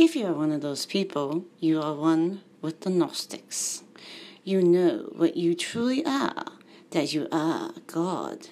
If 0.00 0.14
you 0.14 0.26
are 0.26 0.32
one 0.32 0.52
of 0.52 0.60
those 0.60 0.86
people, 0.86 1.44
you 1.58 1.82
are 1.82 1.92
one 1.92 2.42
with 2.62 2.82
the 2.82 2.88
Gnostics. 2.88 3.82
You 4.44 4.62
know 4.62 5.10
what 5.16 5.36
you 5.36 5.56
truly 5.56 6.04
are, 6.06 6.52
that 6.92 7.12
you 7.12 7.26
are 7.32 7.72
God, 7.88 8.48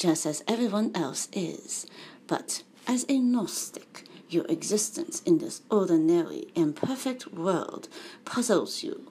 just 0.00 0.24
as 0.24 0.42
everyone 0.48 0.90
else 0.94 1.28
is. 1.30 1.86
But 2.26 2.62
as 2.86 3.04
a 3.10 3.18
Gnostic, 3.18 4.04
your 4.30 4.46
existence 4.46 5.20
in 5.26 5.38
this 5.38 5.60
ordinary, 5.70 6.46
imperfect 6.54 7.34
world 7.34 7.86
puzzles 8.24 8.82
you. 8.82 9.10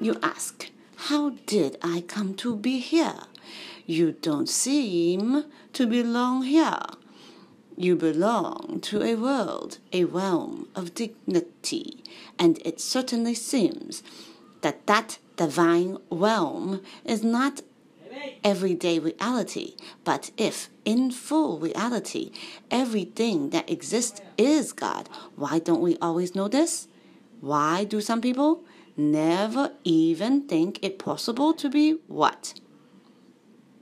You 0.00 0.16
ask, 0.22 0.70
How 1.08 1.30
did 1.46 1.76
I 1.82 2.02
come 2.02 2.34
to 2.34 2.54
be 2.54 2.78
here? 2.78 3.24
You 3.84 4.12
don't 4.12 4.48
seem 4.48 5.44
to 5.72 5.86
belong 5.88 6.44
here. 6.44 6.78
You 7.76 7.96
belong 7.96 8.78
to 8.82 9.02
a 9.02 9.16
world, 9.16 9.78
a 9.92 10.04
realm 10.04 10.68
of 10.76 10.94
dignity, 10.94 12.04
and 12.38 12.60
it 12.64 12.80
certainly 12.80 13.34
seems 13.34 14.04
that 14.60 14.86
that 14.86 15.18
divine 15.36 15.98
realm 16.10 16.80
is 17.04 17.24
not 17.24 17.62
everyday 18.44 18.98
reality, 18.98 19.76
but 20.04 20.30
if 20.36 20.68
in 20.84 21.10
full 21.10 21.58
reality 21.58 22.32
everything 22.70 23.50
that 23.50 23.70
exists 23.70 24.20
is 24.36 24.72
God, 24.72 25.08
why 25.36 25.58
don't 25.58 25.80
we 25.80 25.96
always 26.00 26.34
know 26.34 26.48
this? 26.48 26.88
Why 27.40 27.84
do 27.84 28.00
some 28.00 28.20
people 28.20 28.64
never 28.96 29.72
even 29.84 30.42
think 30.42 30.78
it 30.82 30.98
possible 30.98 31.52
to 31.54 31.68
be 31.68 31.98
what? 32.06 32.54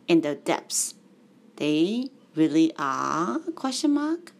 In 0.08 0.22
the 0.22 0.34
depths. 0.34 0.94
They 1.56 2.08
really 2.34 2.72
are? 2.78 3.38
Question 3.54 3.92
mark. 3.92 4.32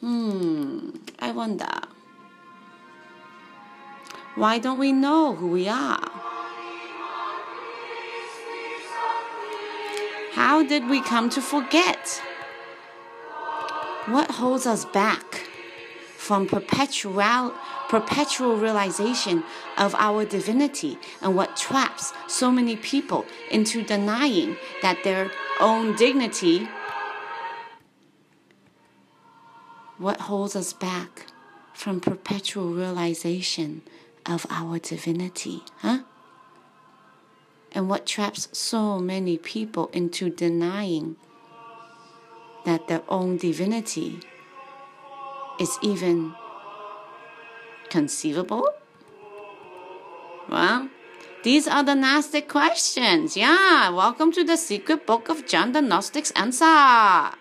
Hmm, 0.00 0.90
I 1.18 1.32
wonder. 1.32 1.66
Why 4.36 4.58
don't 4.58 4.78
we 4.78 4.92
know 4.92 5.34
who 5.34 5.48
we 5.48 5.68
are? 5.68 6.17
How 10.32 10.62
did 10.62 10.88
we 10.88 11.00
come 11.00 11.30
to 11.30 11.40
forget? 11.40 12.22
What 14.06 14.30
holds 14.32 14.66
us 14.66 14.84
back 14.84 15.46
from 16.16 16.46
perpetual, 16.46 17.54
perpetual 17.88 18.56
realization 18.56 19.44
of 19.76 19.94
our 19.94 20.24
divinity 20.24 20.98
and 21.22 21.34
what 21.34 21.56
traps 21.56 22.12
so 22.26 22.50
many 22.50 22.76
people 22.76 23.24
into 23.50 23.82
denying 23.82 24.56
that 24.82 25.02
their 25.04 25.30
own 25.60 25.96
dignity? 25.96 26.68
What 29.96 30.20
holds 30.20 30.54
us 30.54 30.72
back 30.72 31.26
from 31.72 32.00
perpetual 32.00 32.72
realization 32.72 33.82
of 34.26 34.46
our 34.50 34.78
divinity, 34.78 35.62
huh? 35.78 36.00
And 37.72 37.88
what 37.88 38.06
traps 38.06 38.48
so 38.52 38.98
many 38.98 39.36
people 39.36 39.90
into 39.92 40.30
denying 40.30 41.16
that 42.64 42.88
their 42.88 43.02
own 43.08 43.36
divinity 43.36 44.20
is 45.60 45.78
even 45.82 46.34
conceivable? 47.90 48.68
Well, 50.48 50.88
these 51.42 51.68
are 51.68 51.84
the 51.84 51.94
Gnostic 51.94 52.48
questions. 52.48 53.36
Yeah, 53.36 53.90
welcome 53.90 54.32
to 54.32 54.44
the 54.44 54.56
secret 54.56 55.06
book 55.06 55.28
of 55.28 55.46
John 55.46 55.72
the 55.72 55.82
Gnostic's 55.82 56.30
answer. 56.32 57.36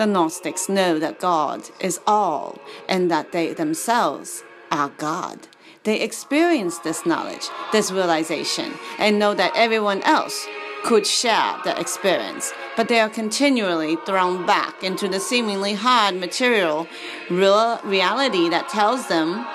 The 0.00 0.06
Gnostics 0.06 0.70
know 0.70 0.98
that 0.98 1.20
God 1.20 1.68
is 1.78 2.00
all 2.06 2.58
and 2.88 3.10
that 3.10 3.32
they 3.32 3.52
themselves 3.52 4.42
are 4.72 4.88
God. 4.96 5.46
They 5.84 6.00
experience 6.00 6.78
this 6.78 7.04
knowledge, 7.04 7.50
this 7.70 7.92
realization, 7.92 8.72
and 8.98 9.18
know 9.18 9.34
that 9.34 9.52
everyone 9.54 10.00
else 10.04 10.46
could 10.84 11.06
share 11.06 11.54
the 11.64 11.78
experience, 11.78 12.50
but 12.78 12.88
they 12.88 12.98
are 12.98 13.10
continually 13.10 13.96
thrown 14.06 14.46
back 14.46 14.82
into 14.82 15.06
the 15.06 15.20
seemingly 15.20 15.74
hard 15.74 16.14
material 16.14 16.88
real 17.28 17.78
reality 17.84 18.48
that 18.48 18.70
tells 18.70 19.06
them 19.08 19.46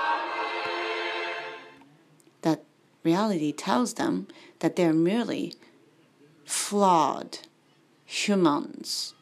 that 2.44 2.62
reality 3.04 3.52
tells 3.52 3.96
them 3.96 4.28
that 4.60 4.76
they're 4.76 4.94
merely 4.94 5.56
flawed 6.46 7.40
humans 8.06 9.15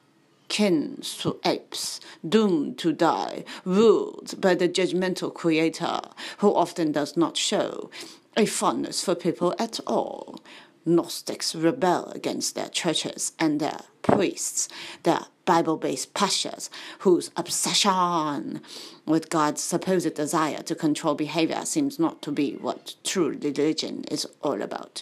kin 0.53 0.99
to 1.01 1.39
apes, 1.45 1.99
doomed 2.29 2.77
to 2.77 2.93
die, 2.93 3.43
ruled 3.65 4.39
by 4.39 4.53
the 4.53 4.69
judgmental 4.69 5.33
creator, 5.33 5.99
who 6.37 6.53
often 6.53 6.91
does 6.91 7.17
not 7.17 7.35
show 7.35 7.89
a 8.37 8.45
fondness 8.45 9.03
for 9.03 9.15
people 9.15 9.55
at 9.57 9.79
all. 9.87 10.39
Gnostics 10.85 11.55
rebel 11.55 12.11
against 12.13 12.53
their 12.53 12.67
churches 12.67 13.31
and 13.39 13.59
their 13.59 13.79
priests, 14.03 14.69
their 15.01 15.21
Bible 15.45 15.77
based 15.77 16.13
pastors, 16.13 16.69
whose 16.99 17.31
obsession 17.35 18.61
with 19.07 19.31
God's 19.31 19.63
supposed 19.63 20.13
desire 20.13 20.61
to 20.61 20.75
control 20.75 21.15
behavior 21.15 21.65
seems 21.65 21.97
not 21.97 22.21
to 22.21 22.31
be 22.31 22.57
what 22.57 22.93
true 23.03 23.29
religion 23.41 24.03
is 24.11 24.27
all 24.43 24.61
about. 24.61 25.01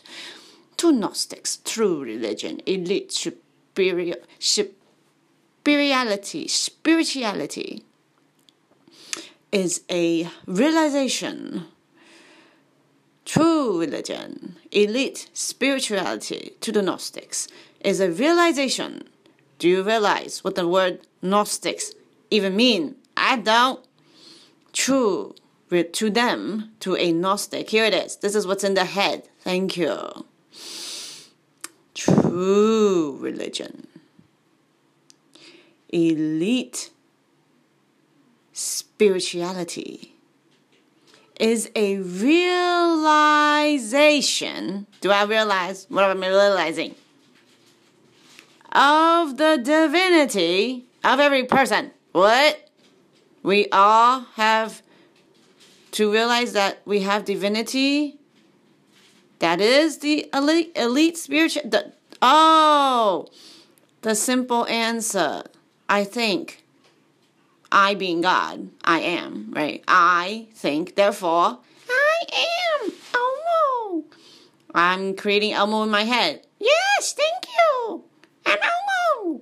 To 0.77 0.93
Gnostics, 0.93 1.57
true 1.65 2.01
religion, 2.01 2.61
elite 2.65 3.11
superior, 3.11 4.15
spirituality, 5.61 6.47
spirituality 6.47 7.83
is 9.51 9.83
a 9.89 10.29
realization 10.45 11.65
True 13.31 13.79
religion, 13.79 14.57
elite 14.71 15.29
spirituality 15.31 16.51
to 16.59 16.71
the 16.73 16.81
Gnostics 16.81 17.47
is 17.79 18.01
a 18.01 18.11
realization. 18.11 19.07
Do 19.57 19.69
you 19.69 19.83
realize 19.83 20.43
what 20.43 20.55
the 20.55 20.67
word 20.67 21.07
Gnostics 21.21 21.93
even 22.29 22.57
mean? 22.57 22.95
I 23.15 23.37
don't. 23.37 23.79
True 24.73 25.35
to 25.69 26.09
them, 26.09 26.71
to 26.81 26.97
a 26.97 27.13
Gnostic. 27.13 27.69
Here 27.69 27.85
it 27.85 27.93
is. 27.93 28.17
This 28.17 28.35
is 28.35 28.45
what's 28.45 28.65
in 28.65 28.73
the 28.73 28.83
head. 28.83 29.29
Thank 29.39 29.77
you. 29.77 30.25
True 31.93 33.17
religion. 33.17 33.87
Elite 35.91 36.89
spirituality 38.53 40.15
is 41.39 41.69
a 41.75 41.97
realization. 41.97 42.45
Do 45.01 45.11
I 45.11 45.23
realize 45.23 45.87
what 45.89 46.03
am 46.05 46.23
I 46.23 46.27
realizing? 46.27 46.95
Of 48.71 49.37
the 49.37 49.59
divinity 49.61 50.85
of 51.03 51.19
every 51.19 51.43
person. 51.45 51.91
What? 52.11 52.69
We 53.43 53.67
all 53.71 54.21
have 54.35 54.83
to 55.91 56.11
realize 56.11 56.53
that 56.53 56.81
we 56.85 57.01
have 57.01 57.25
divinity. 57.25 58.19
That 59.39 59.59
is 59.59 59.97
the 59.97 60.29
elite, 60.33 60.71
elite 60.75 61.17
spiritual. 61.17 61.63
The, 61.69 61.93
oh, 62.21 63.27
the 64.03 64.13
simple 64.15 64.67
answer. 64.67 65.43
I 65.91 66.05
think. 66.05 66.63
I 67.69 67.95
being 67.95 68.21
God, 68.21 68.69
I 68.85 69.01
am, 69.01 69.51
right? 69.51 69.83
I 69.89 70.47
think, 70.53 70.95
therefore, 70.95 71.59
I 71.89 72.23
am 72.81 72.91
Elmo. 73.13 74.05
I'm 74.73 75.15
creating 75.17 75.51
Elmo 75.51 75.83
in 75.83 75.89
my 75.89 76.03
head. 76.03 76.47
Yes, 76.59 77.11
thank 77.11 77.43
you. 77.45 78.05
I'm 78.45 78.57
Elmo. 78.63 79.41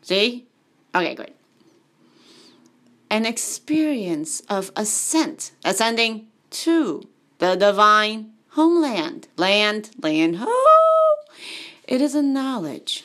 See? 0.00 0.46
Okay, 0.94 1.14
great. 1.14 1.36
An 3.10 3.26
experience 3.26 4.40
of 4.48 4.72
ascent, 4.76 5.52
ascending 5.62 6.28
to 6.64 7.06
the 7.36 7.54
divine 7.54 8.32
homeland, 8.52 9.28
land, 9.36 9.90
land, 10.02 10.36
home. 10.36 11.18
It 11.86 12.00
is 12.00 12.14
a 12.14 12.22
knowledge 12.22 13.04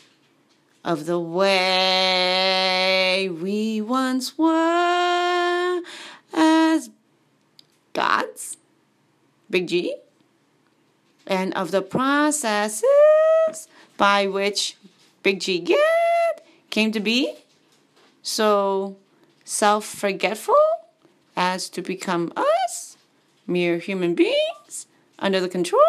of 0.84 1.06
the 1.06 1.20
way 1.20 3.30
we 3.30 3.82
once 3.82 4.38
were 4.38 5.82
as 6.34 6.90
gods, 7.94 8.58
big 9.50 9.68
G, 9.68 9.96
and 11.26 11.54
of 11.54 11.72
the 11.72 11.82
processes 11.82 12.84
by 13.98 14.28
which 14.28 14.76
big 15.22 15.40
G 15.40 15.60
get 15.60 16.46
came 16.70 16.92
to 16.92 17.00
be 17.00 17.36
so 18.22 18.98
self 19.46 19.86
forgetful 19.86 20.56
as 21.36 21.70
to 21.70 21.82
become 21.82 22.34
us, 22.36 22.98
mere 23.48 23.78
human 23.78 24.16
beings, 24.16 24.88
under 25.20 25.40
the 25.40 25.50
control 25.50 25.82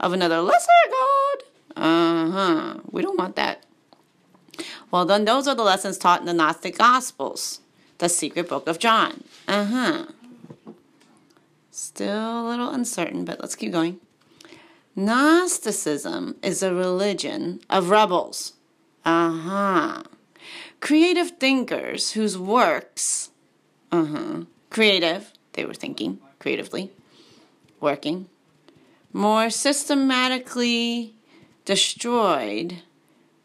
of 0.00 0.12
another 0.12 0.40
lesser 0.40 0.68
God. 0.90 1.42
Uh 1.76 2.30
huh. 2.30 2.74
We 2.90 3.02
don't 3.02 3.18
want 3.18 3.36
that. 3.36 3.62
Well, 4.90 5.04
then 5.04 5.24
those 5.24 5.46
are 5.46 5.54
the 5.54 5.62
lessons 5.62 5.98
taught 5.98 6.20
in 6.20 6.26
the 6.26 6.32
Gnostic 6.32 6.78
Gospels, 6.78 7.60
the 7.98 8.08
secret 8.08 8.48
book 8.48 8.66
of 8.66 8.78
John. 8.78 9.24
Uh 9.46 9.64
huh. 9.64 10.06
Still 11.70 12.46
a 12.46 12.48
little 12.48 12.70
uncertain, 12.70 13.24
but 13.24 13.40
let's 13.40 13.54
keep 13.54 13.72
going. 13.72 14.00
Gnosticism 14.96 16.36
is 16.42 16.62
a 16.62 16.74
religion 16.74 17.60
of 17.70 17.90
rebels. 17.90 18.54
Uh 19.04 19.30
huh. 19.30 20.02
Creative 20.80 21.30
thinkers 21.38 22.12
whose 22.12 22.38
works, 22.38 23.30
uh 23.92 24.04
huh, 24.04 24.40
creative, 24.70 25.32
they 25.52 25.64
were 25.64 25.74
thinking 25.74 26.18
creatively, 26.38 26.90
working, 27.80 28.28
more 29.12 29.50
systematically 29.50 31.14
destroyed 31.64 32.82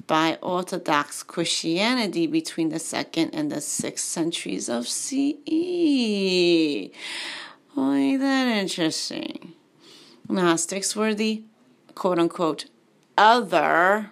by 0.08 0.38
Orthodox 0.42 1.24
Christianity 1.24 2.28
between 2.28 2.70
the 2.70 2.80
second 2.80 3.32
and 3.34 3.52
the 3.52 3.62
sixth 3.62 4.06
centuries 4.06 4.70
of 4.70 4.88
CE. 4.88 5.36
Oh, 7.76 7.94
ain't 7.94 8.20
that 8.20 8.48
interesting? 8.48 9.54
Gnostics 10.30 10.96
were 10.96 11.14
the 11.14 11.44
quote 11.96 12.20
unquote 12.20 12.66
other 13.18 14.12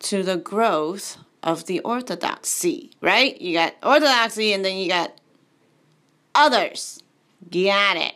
to 0.00 0.22
the 0.22 0.36
growth 0.36 1.18
of 1.42 1.66
the 1.66 1.80
orthodoxy, 1.80 2.90
right? 3.00 3.40
You 3.40 3.54
got 3.54 3.74
orthodoxy 3.82 4.52
and 4.52 4.64
then 4.64 4.76
you 4.76 4.88
got 4.88 5.18
others. 6.34 7.02
Got 7.50 7.96
it. 7.96 8.14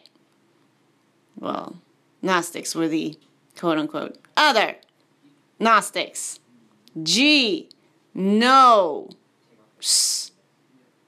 Well, 1.39 1.77
Gnostics 2.23 2.75
were 2.75 2.89
the 2.89 3.19
quote 3.57 3.79
unquote 3.79 4.19
other 4.37 4.77
Gnostics. 5.61 6.41
G, 7.03 7.69
no, 8.15 9.11
S, 9.81 10.33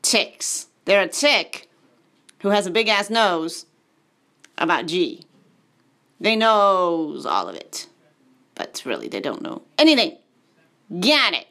ticks. 0.02 0.66
They're 0.84 1.02
a 1.02 1.08
tick 1.08 1.68
who 2.42 2.48
has 2.48 2.66
a 2.66 2.70
big 2.70 2.88
ass 2.88 3.10
nose 3.10 3.66
about 4.58 4.86
G. 4.86 5.24
They 6.20 6.36
knows 6.36 7.24
all 7.24 7.48
of 7.48 7.54
it, 7.54 7.88
but 8.54 8.82
really 8.84 9.08
they 9.08 9.20
don't 9.20 9.42
know 9.42 9.62
anything. 9.78 10.18
Got 11.00 11.34
it. 11.34 11.46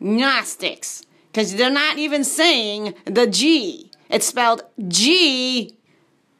Gnostics, 0.00 1.02
because 1.30 1.54
they're 1.56 1.70
not 1.70 1.98
even 1.98 2.24
saying 2.24 2.94
the 3.04 3.26
G. 3.26 3.90
It's 4.08 4.26
spelled 4.26 4.62
G 4.88 5.76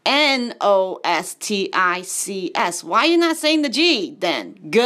N 0.07 0.55
O 0.61 1.01
S 1.05 1.35
T 1.35 1.69
I 1.73 2.03
C 2.03 2.51
S. 2.55 2.83
Why 2.83 3.01
are 3.01 3.07
you 3.07 3.19
not 3.19 3.37
saying 3.37 3.63
the 3.63 3.69
G 3.69 4.17
then? 4.19 4.55
G, 4.71 4.81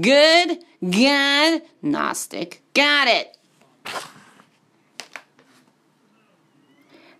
good, 0.00 0.58
God, 0.82 1.62
Gnostic. 1.82 2.62
Got 2.74 3.08
it. 3.08 3.36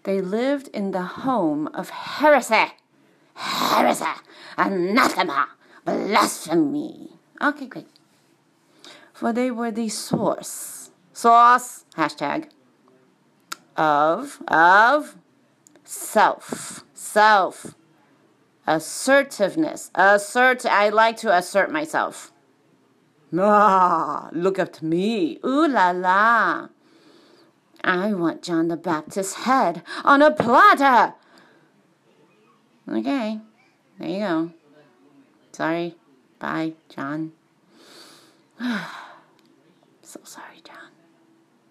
They 0.05 0.21
lived 0.21 0.69
in 0.69 0.93
the 0.93 1.03
home 1.03 1.69
of 1.75 1.91
heresy. 1.91 2.73
Heresy, 3.35 4.05
anathema, 4.57 5.49
blasphemy. 5.85 7.11
Okay, 7.43 7.67
great. 7.67 7.87
For 9.13 9.33
they 9.33 9.51
were 9.51 9.71
the 9.71 9.89
source, 9.89 10.91
source, 11.13 11.85
hashtag, 11.97 12.49
of, 13.77 14.43
of, 14.49 15.17
self, 15.85 16.85
self, 16.95 17.75
assertiveness, 18.67 19.91
assert, 19.95 20.67
I 20.67 20.89
like 20.89 21.17
to 21.19 21.37
assert 21.37 21.71
myself. 21.71 22.33
Ah, 23.37 24.31
look 24.33 24.59
at 24.59 24.83
me. 24.83 25.39
Ooh 25.45 25.69
la 25.69 25.91
la. 25.91 26.69
I 27.85 28.13
want 28.13 28.43
John 28.43 28.69
the 28.69 28.77
Baptist's 28.77 29.45
head 29.45 29.83
on 30.05 30.23
a 30.23 30.31
platter. 30.31 31.15
Okay, 32.89 33.41
there 33.99 34.09
you 34.09 34.19
go. 34.21 34.51
Sorry. 35.53 35.95
Bye, 36.39 36.75
John. 36.89 37.33
so 40.03 40.21
sorry, 40.23 40.63
John. 40.65 40.91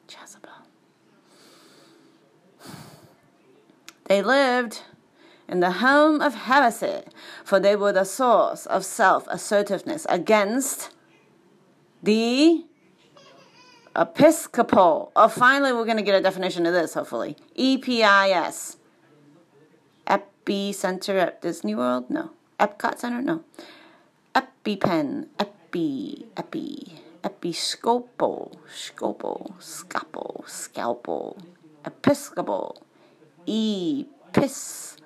Jezebel. 0.09 0.49
They 4.05 4.21
lived 4.21 4.83
in 5.47 5.59
the 5.61 5.71
home 5.71 6.21
of 6.21 6.35
heresy, 6.35 7.03
for 7.43 7.59
they 7.59 7.75
were 7.75 7.93
the 7.93 8.03
source 8.03 8.65
of 8.65 8.85
self 8.85 9.27
assertiveness 9.29 10.05
against 10.09 10.91
the 12.03 12.65
Episcopal. 13.97 15.11
Oh, 15.15 15.27
finally, 15.27 15.73
we're 15.73 15.85
going 15.85 15.97
to 15.97 16.03
get 16.03 16.13
a 16.13 16.21
definition 16.21 16.67
of 16.67 16.73
this, 16.73 16.93
hopefully. 16.93 17.35
EPIS. 17.55 18.77
Epi 20.05 20.71
Center 20.71 21.17
at 21.17 21.41
Disney 21.41 21.73
World? 21.73 22.07
No. 22.09 22.29
Epcot 22.59 22.99
Center? 22.99 23.23
No. 23.23 23.43
EpiPen. 24.35 25.29
Epi. 25.39 26.27
Epi. 26.37 26.93
Episcopal. 27.23 28.59
Scopal. 28.71 29.59
Scalpel. 29.59 30.43
Scalpel. 30.45 31.37
Episcopal. 31.83 32.83
Epis. 33.47 34.97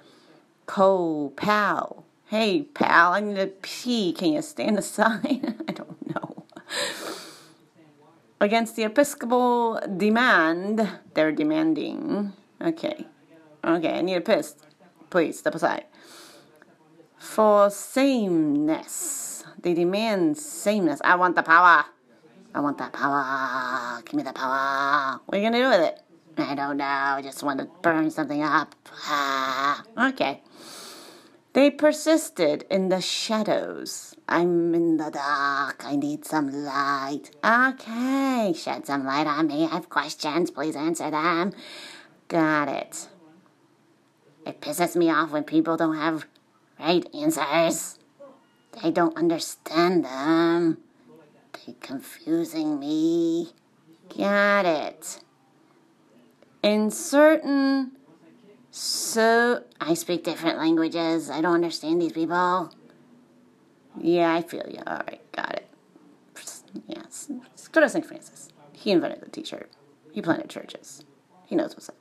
Co. 0.66 1.32
Pal. 1.38 2.04
Hey, 2.26 2.64
pal, 2.64 3.14
I 3.14 3.22
need 3.22 3.38
a 3.38 3.48
pee. 3.48 4.12
Can 4.12 4.34
you 4.34 4.42
stand 4.42 4.78
aside? 4.78 5.56
I 5.68 5.72
don't. 5.72 6.01
Against 8.40 8.76
the 8.76 8.84
Episcopal 8.84 9.80
demand, 9.98 10.90
they're 11.14 11.32
demanding. 11.32 12.34
Okay. 12.62 13.06
Okay, 13.64 13.94
I 13.98 14.02
need 14.02 14.16
a 14.16 14.22
piss. 14.22 14.56
Please, 15.10 15.38
step 15.40 15.54
aside. 15.56 15.86
for 17.18 17.70
sameness. 17.70 19.44
They 19.62 19.74
demand 19.74 20.38
sameness. 20.38 21.00
I 21.04 21.16
want 21.16 21.36
the 21.36 21.44
power. 21.44 21.86
I 22.54 22.60
want 22.60 22.78
that 22.80 22.94
power. 22.94 24.02
Give 24.04 24.16
me 24.16 24.24
the 24.24 24.34
power. 24.34 25.20
What 25.26 25.38
are 25.38 25.42
you 25.42 25.50
going 25.50 25.54
to 25.54 25.60
do 25.60 25.70
with 25.70 25.82
it? 25.82 26.02
I 26.38 26.56
don't 26.56 26.78
know. 26.78 26.86
I 26.86 27.22
just 27.22 27.44
want 27.44 27.60
to 27.60 27.68
burn 27.82 28.10
something 28.10 28.42
up. 28.42 28.74
Ah, 29.06 29.84
okay. 30.10 30.42
They 31.54 31.70
persisted 31.70 32.66
in 32.70 32.88
the 32.88 33.02
shadows. 33.02 34.16
I'm 34.30 34.74
in 34.74 34.96
the 34.96 35.10
dark. 35.10 35.84
I 35.86 35.98
need 35.98 36.24
some 36.24 36.50
light. 36.50 37.32
Okay, 37.44 38.54
shed 38.56 38.86
some 38.86 39.06
light 39.06 39.28
on 39.28 39.48
me. 39.48 39.66
I 39.66 39.68
have 39.68 39.90
questions. 39.90 40.50
Please 40.50 40.78
answer 40.78 41.12
them. 41.12 41.52
Got 42.30 42.70
it. 42.70 43.10
It 44.46 44.62
pisses 44.62 44.96
me 44.96 45.10
off 45.12 45.32
when 45.32 45.44
people 45.44 45.76
don't 45.76 45.98
have 45.98 46.26
right 46.80 47.06
answers. 47.14 48.00
They 48.82 48.92
don't 48.92 49.18
understand 49.18 50.06
them. 50.06 50.78
They're 51.66 51.76
confusing 51.82 52.80
me. 52.80 53.52
Got 54.18 54.66
it. 54.66 55.20
In 56.64 56.92
certain 56.92 57.92
so 58.72 59.64
I 59.80 59.94
speak 59.94 60.24
different 60.24 60.58
languages. 60.58 61.30
I 61.30 61.42
don't 61.42 61.54
understand 61.54 62.02
these 62.02 62.14
people. 62.14 62.74
Yeah, 64.00 64.34
I 64.34 64.42
feel 64.42 64.66
you. 64.70 64.82
All 64.88 65.02
right, 65.06 65.22
got 65.34 65.56
it. 65.56 65.68
Yes, 66.88 67.30
go 67.72 67.82
to 67.82 67.90
St. 67.90 68.06
Francis. 68.06 68.50
He 68.72 68.92
invented 68.92 69.22
the 69.22 69.30
T-shirt. 69.30 69.70
He 70.14 70.22
planted 70.22 70.50
churches. 70.50 71.04
He 71.46 71.56
knows 71.56 71.76
what's 71.76 71.90
up. 71.90 71.96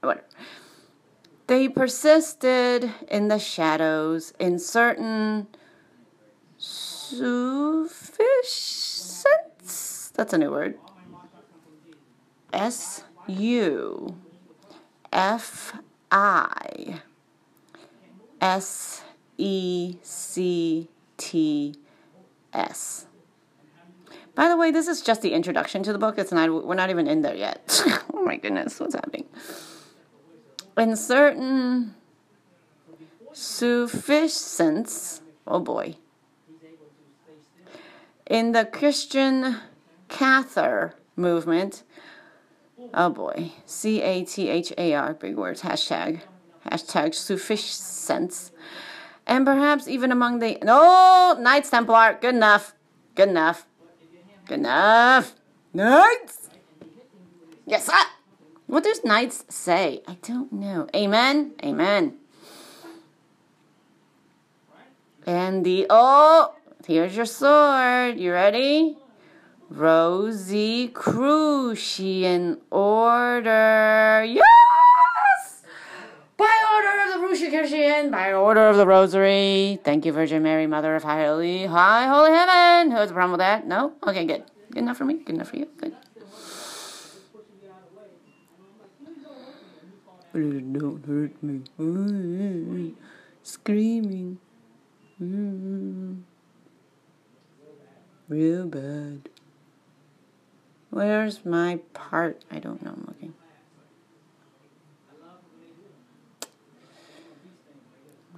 Whatever. 0.00 0.26
They 1.46 1.68
persisted 1.68 2.92
in 3.08 3.28
the 3.28 3.38
shadows 3.38 4.32
in 4.40 4.58
certain 4.58 5.46
sufficiency. 6.58 8.08
That's 10.14 10.32
a 10.32 10.38
new 10.38 10.50
word. 10.50 10.78
S 12.52 13.04
U 13.28 14.16
F 15.16 15.72
I 16.12 17.00
S 18.38 19.02
E 19.38 19.96
C 20.02 20.88
T 21.16 21.74
S. 22.52 23.06
By 24.34 24.48
the 24.48 24.58
way, 24.58 24.70
this 24.70 24.86
is 24.86 25.00
just 25.00 25.22
the 25.22 25.32
introduction 25.32 25.82
to 25.84 25.92
the 25.94 25.98
book. 25.98 26.18
It's 26.18 26.32
not 26.32 26.66
we're 26.66 26.74
not 26.74 26.90
even 26.90 27.06
in 27.06 27.22
there 27.22 27.34
yet. 27.34 27.82
oh 28.12 28.22
my 28.22 28.36
goodness, 28.36 28.78
what's 28.78 28.94
happening? 28.94 29.24
In 30.76 30.94
certain 30.96 31.94
sufficiency, 33.32 35.22
oh 35.46 35.60
boy. 35.60 35.96
In 38.26 38.52
the 38.52 38.66
Christian 38.66 39.56
Cathar 40.10 40.92
movement, 41.16 41.84
Oh 42.94 43.10
boy. 43.10 43.52
C 43.64 44.02
A 44.02 44.24
T 44.24 44.48
H 44.48 44.72
A 44.78 44.94
R, 44.94 45.14
big 45.14 45.36
words, 45.36 45.62
hashtag. 45.62 46.20
Hashtag 46.70 47.14
sufficient. 47.14 48.50
And 49.26 49.44
perhaps 49.44 49.88
even 49.88 50.12
among 50.12 50.38
the. 50.38 50.58
No! 50.62 51.36
Knights 51.38 51.70
Templar, 51.70 52.18
good 52.20 52.34
enough. 52.34 52.74
Good 53.14 53.28
enough. 53.28 53.66
Good 54.46 54.60
enough. 54.60 55.34
Knights! 55.72 56.48
Yes, 57.66 57.86
sir! 57.86 57.98
What 58.66 58.84
does 58.84 59.04
knights 59.04 59.44
say? 59.48 60.02
I 60.06 60.16
don't 60.22 60.52
know. 60.52 60.88
Amen? 60.94 61.52
Amen. 61.62 62.14
And 65.26 65.64
the. 65.64 65.86
Oh! 65.90 66.54
Here's 66.86 67.16
your 67.16 67.26
sword. 67.26 68.18
You 68.18 68.32
ready? 68.32 68.96
Rosicrucian 69.70 72.58
order. 72.70 74.24
Yes! 74.24 75.62
By 76.36 76.60
order 76.74 77.02
of 77.02 77.08
the 77.14 77.20
Rosicrucian, 77.26 78.10
by 78.10 78.32
order 78.32 78.68
of 78.68 78.76
the 78.76 78.86
Rosary. 78.86 79.80
Thank 79.82 80.04
you, 80.06 80.12
Virgin 80.12 80.42
Mary, 80.42 80.66
Mother 80.66 80.94
of 80.94 81.02
Holy, 81.02 81.66
High 81.66 82.06
Holy 82.06 82.30
Heaven. 82.30 82.92
Who 82.92 82.98
has 82.98 83.10
a 83.10 83.14
problem 83.14 83.32
with 83.32 83.40
that? 83.40 83.66
No? 83.66 83.94
Okay, 84.06 84.24
good. 84.24 84.44
Good 84.70 84.78
enough 84.78 84.98
for 84.98 85.04
me? 85.04 85.14
Good 85.14 85.34
enough 85.34 85.48
for 85.48 85.56
you? 85.56 85.66
Good. 85.78 85.96
Don't 90.32 91.04
hurt 91.06 91.42
me. 91.42 91.62
Screaming. 93.42 94.38
Mm-hmm. 95.20 96.20
Real 98.28 98.66
bad. 98.66 99.28
Where's 100.96 101.44
my 101.44 101.80
part? 101.92 102.42
I 102.50 102.58
don't 102.58 102.82
know. 102.82 102.92
I'm 102.92 103.04
looking. 103.06 103.34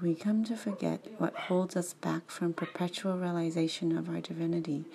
We 0.03 0.17
come 0.17 0.43
to 0.43 0.57
forget 0.57 1.07
what 1.19 1.37
holds 1.37 1.77
us 1.77 1.93
back 1.93 2.33
from 2.33 2.53
perpetual 2.53 3.17
realization 3.17 3.97
of 3.97 4.09
our 4.09 4.21
divinity 4.21 4.87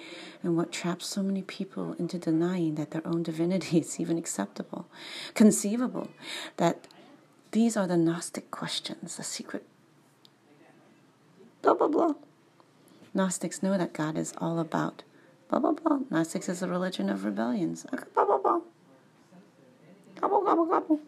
and 0.44 0.58
what 0.58 0.74
traps 0.74 1.06
so 1.06 1.24
many 1.24 1.42
people 1.42 1.94
into 1.94 2.18
denying 2.18 2.76
that 2.76 2.92
their 2.92 3.08
own 3.08 3.24
divinity 3.24 3.78
is 3.80 3.98
even 3.98 4.18
acceptable, 4.18 4.88
conceivable, 5.34 6.10
that 6.58 6.90
these 7.52 7.78
are 7.78 7.88
the 7.88 7.96
Gnostic 7.96 8.52
questions, 8.52 9.16
the 9.16 9.24
secret. 9.24 9.66
Blah, 11.62 11.76
blah, 11.76 11.88
blah. 11.88 12.14
Gnostics 13.14 13.64
know 13.64 13.78
that 13.78 13.94
God 13.94 14.18
is 14.18 14.34
all 14.38 14.60
about 14.60 15.04
Blah, 15.50 15.60
blah, 15.60 15.72
blah. 15.72 16.00
Gnostics 16.10 16.50
is 16.50 16.62
a 16.62 16.68
religion 16.68 17.10
of 17.10 17.26
rebellions. 17.26 17.86
Blah, 18.14 18.26
blah, 18.26 18.38
blah. 18.38 18.60
Gobble, 20.20 20.42
gobble, 20.42 20.66
gobble. 20.66 21.00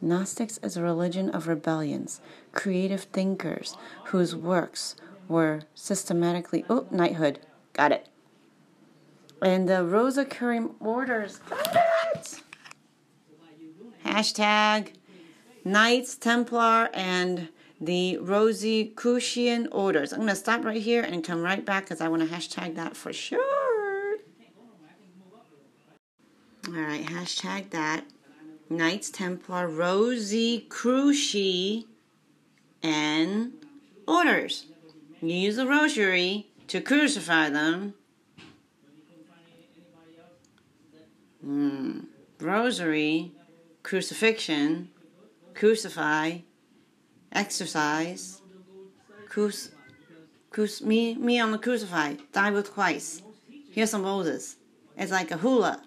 Gnostics 0.00 0.58
is 0.62 0.76
a 0.76 0.82
religion 0.82 1.30
of 1.30 1.48
rebellions, 1.48 2.20
creative 2.52 3.04
thinkers 3.04 3.76
whose 4.06 4.36
works 4.36 4.94
were 5.28 5.62
systematically. 5.74 6.64
Oh, 6.68 6.86
knighthood. 6.90 7.40
Got 7.72 7.92
it. 7.92 8.08
And 9.42 9.68
the 9.68 9.84
Rosicrucian 9.84 10.74
orders. 10.80 11.38
Got 11.38 11.76
it! 12.14 12.42
Hashtag 14.04 14.92
Knights 15.64 16.16
Templar 16.16 16.90
and 16.94 17.48
the 17.80 18.18
Rosicrucian 18.18 19.68
orders. 19.72 20.12
I'm 20.12 20.20
going 20.20 20.30
to 20.30 20.36
stop 20.36 20.64
right 20.64 20.80
here 20.80 21.02
and 21.02 21.22
come 21.22 21.42
right 21.42 21.62
back 21.64 21.84
because 21.84 22.00
I 22.00 22.08
want 22.08 22.22
to 22.22 22.28
hashtag 22.28 22.74
that 22.76 22.96
for 22.96 23.12
sure. 23.12 24.16
All 26.68 26.72
right, 26.72 27.04
hashtag 27.04 27.70
that. 27.70 28.04
Knights 28.68 29.10
Templar 29.10 29.68
Rosicrucian 29.68 31.84
orders. 34.08 34.66
You 35.22 35.34
use 35.34 35.56
the 35.56 35.66
rosary 35.66 36.48
to 36.68 36.80
crucify 36.80 37.50
them. 37.50 37.94
Mm. 41.46 42.06
Rosary, 42.40 43.32
crucifixion, 43.82 44.88
crucify, 45.54 46.38
exercise, 47.36 48.40
cruci- 49.28 49.70
cruci- 50.50 50.82
me, 50.82 51.14
me 51.14 51.38
on 51.38 51.52
the 51.52 51.58
crucified, 51.58 52.20
die 52.32 52.50
with 52.50 52.72
Christ. 52.72 53.22
Here's 53.70 53.90
some 53.90 54.02
roses. 54.02 54.56
It's 54.96 55.12
like 55.12 55.30
a 55.30 55.36
hula. 55.36 55.82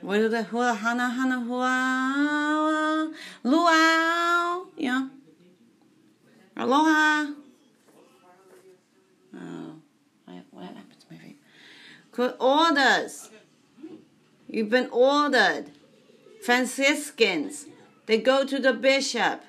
What 0.00 0.18
is 0.18 0.30
the 0.30 0.42
hula, 0.44 0.72
hana, 0.74 1.10
hana, 1.10 1.40
hula, 1.40 3.12
luau, 3.44 4.66
Yeah. 4.76 5.08
Aloha. 6.56 7.32
Oh, 9.34 9.74
what 10.50 10.64
happened 10.64 11.00
to 11.00 11.06
my 11.10 11.18
feet? 11.18 11.38
Good 12.12 12.34
orders. 12.40 13.30
You've 14.48 14.70
been 14.70 14.88
ordered. 14.90 15.66
Franciscans, 16.42 17.66
they 18.06 18.18
go 18.18 18.44
to 18.44 18.58
the 18.58 18.72
bishop. 18.72 19.42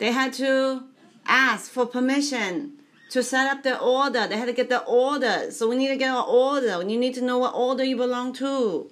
They 0.00 0.12
had 0.12 0.32
to 0.34 0.84
ask 1.26 1.70
for 1.70 1.84
permission 1.84 2.78
to 3.10 3.22
set 3.22 3.46
up 3.54 3.62
the 3.62 3.78
order. 3.78 4.26
They 4.26 4.38
had 4.38 4.46
to 4.46 4.54
get 4.54 4.70
the 4.70 4.82
order. 4.84 5.50
So 5.50 5.68
we 5.68 5.76
need 5.76 5.88
to 5.88 5.96
get 5.96 6.10
our 6.10 6.24
order. 6.24 6.82
You 6.82 6.98
need 6.98 7.14
to 7.14 7.20
know 7.20 7.36
what 7.36 7.54
order 7.54 7.84
you 7.84 7.98
belong 7.98 8.32
to. 8.34 8.90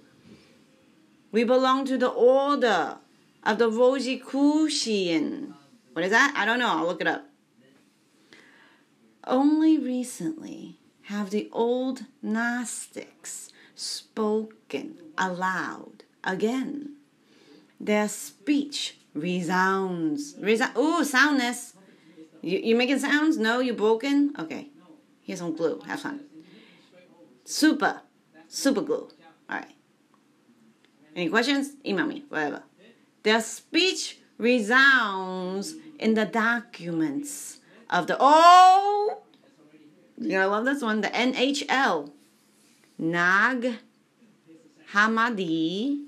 We 1.33 1.45
belong 1.45 1.87
to 1.87 1.97
the 1.97 2.11
order 2.11 2.99
of 3.43 3.57
the 3.57 3.71
Rosicrucian. 3.71 5.55
What 5.95 6.05
is 6.05 6.11
that? 6.11 6.35
I 6.37 6.45
don't 6.45 6.59
know. 6.59 6.69
I'll 6.69 6.87
look 6.87 7.01
it 7.01 7.07
up. 7.07 7.25
Only 9.27 9.79
recently 9.79 10.79
have 11.05 11.31
the 11.31 11.49
old 11.53 12.05
Gnostics 12.21 13.51
spoken 13.75 14.99
aloud 15.17 16.05
again. 16.23 16.97
Their 17.81 18.09
speech 18.09 18.99
resounds. 19.21 20.35
Resound. 20.41 20.77
Ooh, 20.77 21.05
soundness. 21.05 21.75
You, 22.43 22.59
you 22.59 22.77
making 22.77 22.99
sounds? 22.99 23.37
No, 23.37 23.61
you 23.61 23.75
broken? 23.75 24.35
Okay. 24.39 24.69
Here's 25.23 25.41
some 25.41 25.55
glue. 25.55 25.81
Have 25.87 26.01
fun. 26.01 26.21
Super. 27.45 28.01
Super 28.49 28.81
glue. 28.83 29.09
Alright. 29.51 29.73
Any 31.15 31.29
questions? 31.29 31.73
Email 31.85 32.07
me. 32.07 32.25
Whatever. 32.29 32.63
Their 33.23 33.41
speech 33.41 34.19
resounds 34.39 35.75
in 35.99 36.15
the 36.15 36.25
documents 36.25 37.59
of 37.91 38.07
the 38.07 38.17
oh 38.21 39.19
you're 40.17 40.41
gonna 40.41 40.51
love 40.51 40.65
this 40.65 40.83
one 40.83 41.01
the 41.01 41.09
NHL 41.09 42.11
Nag 42.99 43.75
Hammadi 44.93 46.05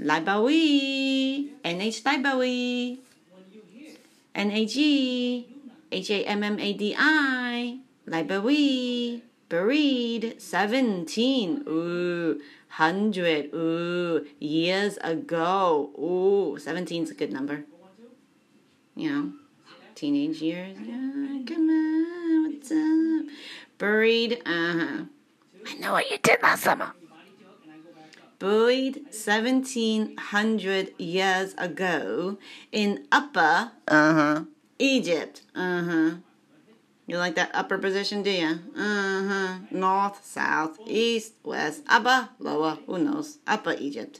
Libawi 0.00 1.48
NH 1.64 2.04
Libawi 2.04 2.98
NAG 4.36 4.76
H 5.90 6.10
A 6.10 6.24
M 6.24 6.42
M 6.42 6.60
A 6.60 6.72
D 6.74 6.94
I 6.98 7.80
Libawi 8.06 9.22
buried 9.48 10.42
17 10.42 11.64
ooh 11.66 12.40
100 12.76 13.54
ooh 13.54 14.26
years 14.38 14.98
ago 15.00 15.90
ooh 15.98 16.58
17 16.58 17.04
is 17.04 17.10
a 17.10 17.14
good 17.14 17.32
number. 17.32 17.64
You 18.94 19.10
know 19.10 19.32
teenage 19.94 20.42
years 20.42 20.76
yeah, 20.84 21.40
come 21.46 21.70
on 21.70 22.52
what's 22.52 22.70
up? 22.70 23.32
Buried 23.78 24.42
uh-huh. 24.44 25.04
I 25.66 25.74
know 25.80 25.92
what 25.92 26.10
you 26.10 26.18
did 26.18 26.42
last 26.42 26.64
summer 26.64 26.92
buried 28.38 28.96
1700 29.06 30.94
years 30.98 31.54
ago 31.58 32.36
in 32.72 33.06
upper 33.10 33.72
uh-huh 33.88 34.44
egypt 34.78 35.42
uh-huh 35.54 36.16
you 37.06 37.18
like 37.18 37.36
that 37.36 37.52
upper 37.54 37.78
position, 37.78 38.22
do 38.22 38.30
you? 38.30 38.58
Uh-huh. 38.76 39.58
North, 39.70 40.24
south, 40.24 40.78
east, 40.86 41.34
west, 41.44 41.82
upper, 41.88 42.30
lower, 42.40 42.78
who 42.86 42.98
knows? 42.98 43.38
Upper 43.46 43.76
Egypt. 43.78 44.18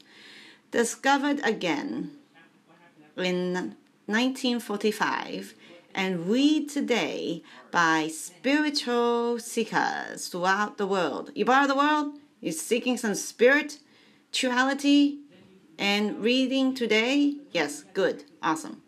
Discovered 0.71 1.41
again 1.43 2.13
in 3.17 3.75
1945 4.07 5.55
and 5.97 6.29
read 6.29 6.69
today 6.69 7.43
by 7.73 8.07
spiritual 8.07 9.41
seekers 9.41 10.29
throughout 10.29 10.79
the 10.79 10.87
world. 10.87 11.33
You 11.35 11.45
part 11.45 11.63
of 11.63 11.69
the 11.69 11.77
world? 11.77 12.15
You're 12.41 12.53
seeking 12.53 12.97
some 12.97 13.17
spirituality 14.33 15.19
and 15.79 16.21
reading 16.23 16.75
today? 16.75 17.37
Yes, 17.53 17.85
good, 17.95 18.25
awesome 18.43 18.83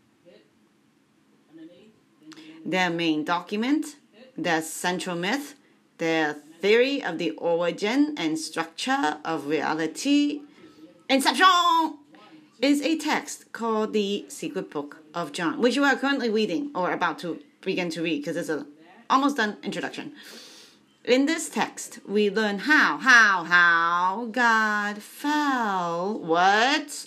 their 2.64 2.90
main 2.90 3.24
document, 3.24 3.96
their 4.36 4.60
central 4.60 5.16
myth, 5.16 5.54
their 5.96 6.34
theory 6.60 7.02
of 7.02 7.16
the 7.16 7.30
origin 7.30 8.14
and 8.18 8.38
structure 8.38 9.18
of 9.24 9.46
reality. 9.46 10.42
Inception 11.08 11.96
is 12.60 12.82
a 12.82 12.98
text 12.98 13.50
called 13.52 13.94
the 13.94 14.26
Secret 14.28 14.70
Book 14.70 15.02
of 15.14 15.32
John, 15.32 15.62
which 15.62 15.78
we 15.78 15.84
are 15.84 15.96
currently 15.96 16.28
reading 16.28 16.70
or 16.74 16.92
about 16.92 17.18
to 17.20 17.40
begin 17.62 17.88
to 17.90 18.02
read 18.02 18.18
because 18.18 18.36
it's 18.36 18.50
a 18.50 18.66
almost 19.08 19.38
done 19.38 19.56
introduction. 19.62 20.12
In 21.04 21.24
this 21.24 21.48
text, 21.48 22.00
we 22.06 22.28
learn 22.28 22.58
how, 22.58 22.98
how, 22.98 23.44
how 23.44 23.87
Oh, 24.20 24.26
god 24.26 25.00
fell. 25.00 26.18
What? 26.18 27.06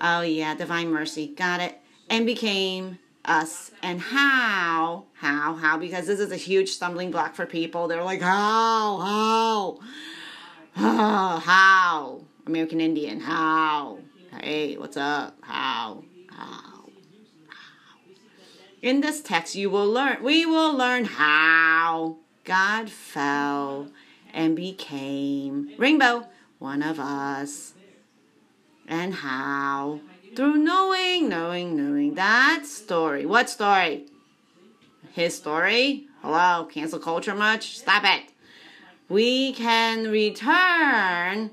Oh, 0.00 0.20
yeah, 0.20 0.54
divine 0.54 0.92
mercy. 0.92 1.26
Got 1.26 1.60
it. 1.60 1.80
And 2.08 2.24
became 2.24 3.00
us. 3.24 3.72
And 3.82 4.00
how? 4.00 5.06
How? 5.14 5.54
How? 5.54 5.78
Because 5.78 6.06
this 6.06 6.20
is 6.20 6.30
a 6.30 6.36
huge 6.36 6.68
stumbling 6.68 7.10
block 7.10 7.34
for 7.34 7.44
people. 7.44 7.88
They're 7.88 8.04
like 8.04 8.20
how? 8.20 8.98
How? 8.98 9.78
Oh, 10.76 11.42
how? 11.44 12.20
American 12.46 12.80
indian. 12.80 13.18
How? 13.18 13.98
Hey 14.40 14.76
what's 14.76 14.96
up? 14.96 15.38
How? 15.40 16.04
How? 16.30 16.88
In 18.80 19.00
this 19.00 19.20
text 19.22 19.56
you 19.56 19.68
will 19.68 19.90
learn 19.90 20.22
we 20.22 20.46
will 20.46 20.72
learn 20.72 21.04
how 21.04 22.18
god 22.44 22.88
fell 22.88 23.88
and 24.32 24.56
became 24.56 25.72
rainbow 25.78 26.26
one 26.58 26.82
of 26.82 26.98
us 27.00 27.74
and 28.86 29.14
how 29.14 30.00
through 30.36 30.58
knowing, 30.58 31.28
knowing, 31.28 31.76
knowing 31.76 32.14
that 32.14 32.64
story. 32.64 33.26
What 33.26 33.50
story? 33.50 34.06
His 35.12 35.36
story? 35.36 36.06
Hello, 36.22 36.66
cancel 36.70 36.98
culture 36.98 37.34
much? 37.34 37.78
Stop 37.78 38.04
it. 38.04 38.32
We 39.08 39.52
can 39.52 40.10
return 40.10 41.50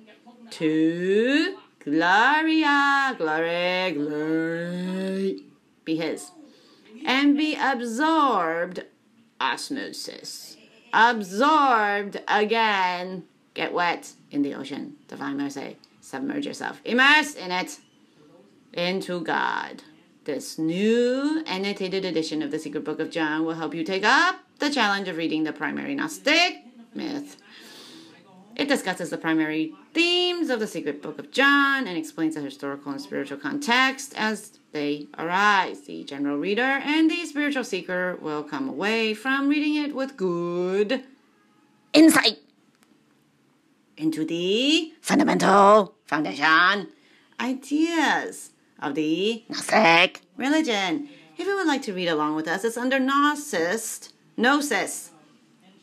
to 0.52 1.58
Gloria, 1.88 3.16
glory, 3.18 3.94
glory, 3.94 5.44
be 5.86 5.96
his, 5.96 6.32
and 7.06 7.38
be 7.38 7.56
absorbed, 7.56 8.84
osmosis, 9.40 10.57
absorbed 10.98 12.20
again, 12.28 13.24
get 13.54 13.72
wet 13.72 14.12
in 14.32 14.42
the 14.42 14.56
ocean, 14.56 14.96
divine 15.08 15.38
mercy, 15.38 15.78
submerge 16.02 16.46
yourself, 16.46 16.82
immerse 16.84 17.36
in 17.36 17.52
it 17.52 17.78
into 18.74 19.22
God. 19.22 19.84
This 20.26 20.58
new 20.58 21.44
annotated 21.46 22.04
edition 22.04 22.42
of 22.42 22.50
the 22.50 22.60
Secret 22.60 22.84
Book 22.84 23.00
of 23.00 23.12
John 23.12 23.46
will 23.46 23.54
help 23.54 23.76
you 23.76 23.84
take 23.84 24.04
up 24.04 24.40
the 24.58 24.72
challenge 24.72 25.08
of 25.08 25.18
reading 25.18 25.44
the 25.44 25.54
primary 25.54 25.94
Gnostic 25.94 26.64
myth. 26.96 27.38
It 28.58 28.68
discusses 28.68 29.12
the 29.12 29.20
primary 29.20 29.76
themes 29.94 30.50
of 30.50 30.60
the 30.60 30.66
Secret 30.66 31.00
Book 31.00 31.20
of 31.20 31.30
John 31.30 31.86
and 31.86 31.96
explains 31.96 32.34
the 32.34 32.42
historical 32.42 32.92
and 32.92 33.00
spiritual 33.00 33.38
context 33.38 34.16
as 34.18 34.58
they 34.72 35.06
arise. 35.16 35.82
The 35.82 36.04
general 36.04 36.38
reader 36.38 36.64
and 36.64 37.10
the 37.10 37.24
spiritual 37.28 37.64
seeker 37.64 38.18
will 38.20 38.42
come 38.42 38.68
away 38.68 39.14
from 39.14 39.48
reading 39.48 39.76
it 39.76 39.94
with 39.96 40.18
good 40.18 41.04
insight 41.94 42.40
into 43.96 44.26
the 44.26 44.92
fundamental 45.02 45.94
foundation 46.06 46.88
ideas 47.40 48.54
of 48.80 48.96
the 48.96 49.44
Gnostic 49.50 50.22
religion. 50.36 51.10
If 51.38 51.46
you 51.46 51.56
would 51.58 51.68
like 51.68 51.84
to 51.84 51.94
read 51.94 52.08
along 52.08 52.36
with 52.36 52.48
us, 52.48 52.64
it's 52.64 52.76
under 52.76 52.98
Gnosis, 52.98 54.12
Gnosis, 54.36 55.12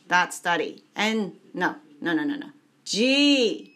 that 0.09 0.33
study. 0.33 0.83
And 0.93 1.37
no, 1.53 1.75
no, 2.01 2.13
no, 2.13 2.25
no, 2.25 2.35
no. 2.35 2.47
G, 2.85 3.73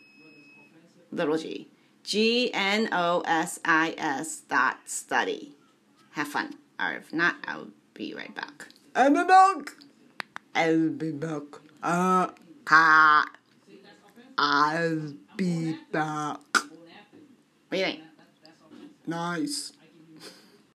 little 1.12 1.38
g. 1.38 1.68
G 2.04 2.52
N 2.54 2.90
O 2.92 3.22
S 3.26 3.60
I 3.66 3.96
S 3.98 4.42
dot 4.42 4.78
study. 4.86 5.56
Have 6.12 6.28
fun. 6.28 6.54
Or 6.80 6.94
if 6.94 7.12
not, 7.12 7.36
I'll 7.46 7.70
be 7.94 8.14
right 8.14 8.34
back. 8.34 8.68
I'll 8.96 9.10
be 9.10 9.24
back. 9.24 9.74
I'll 10.56 10.90
be 10.90 11.12
back. 11.12 11.44
Uh. 11.84 12.28
I'll 14.38 15.14
be 15.36 15.76
back. 15.92 16.40
What 16.54 17.72
do 17.72 17.78
you 17.78 17.84
think? 17.86 18.02
Nice. 19.08 19.74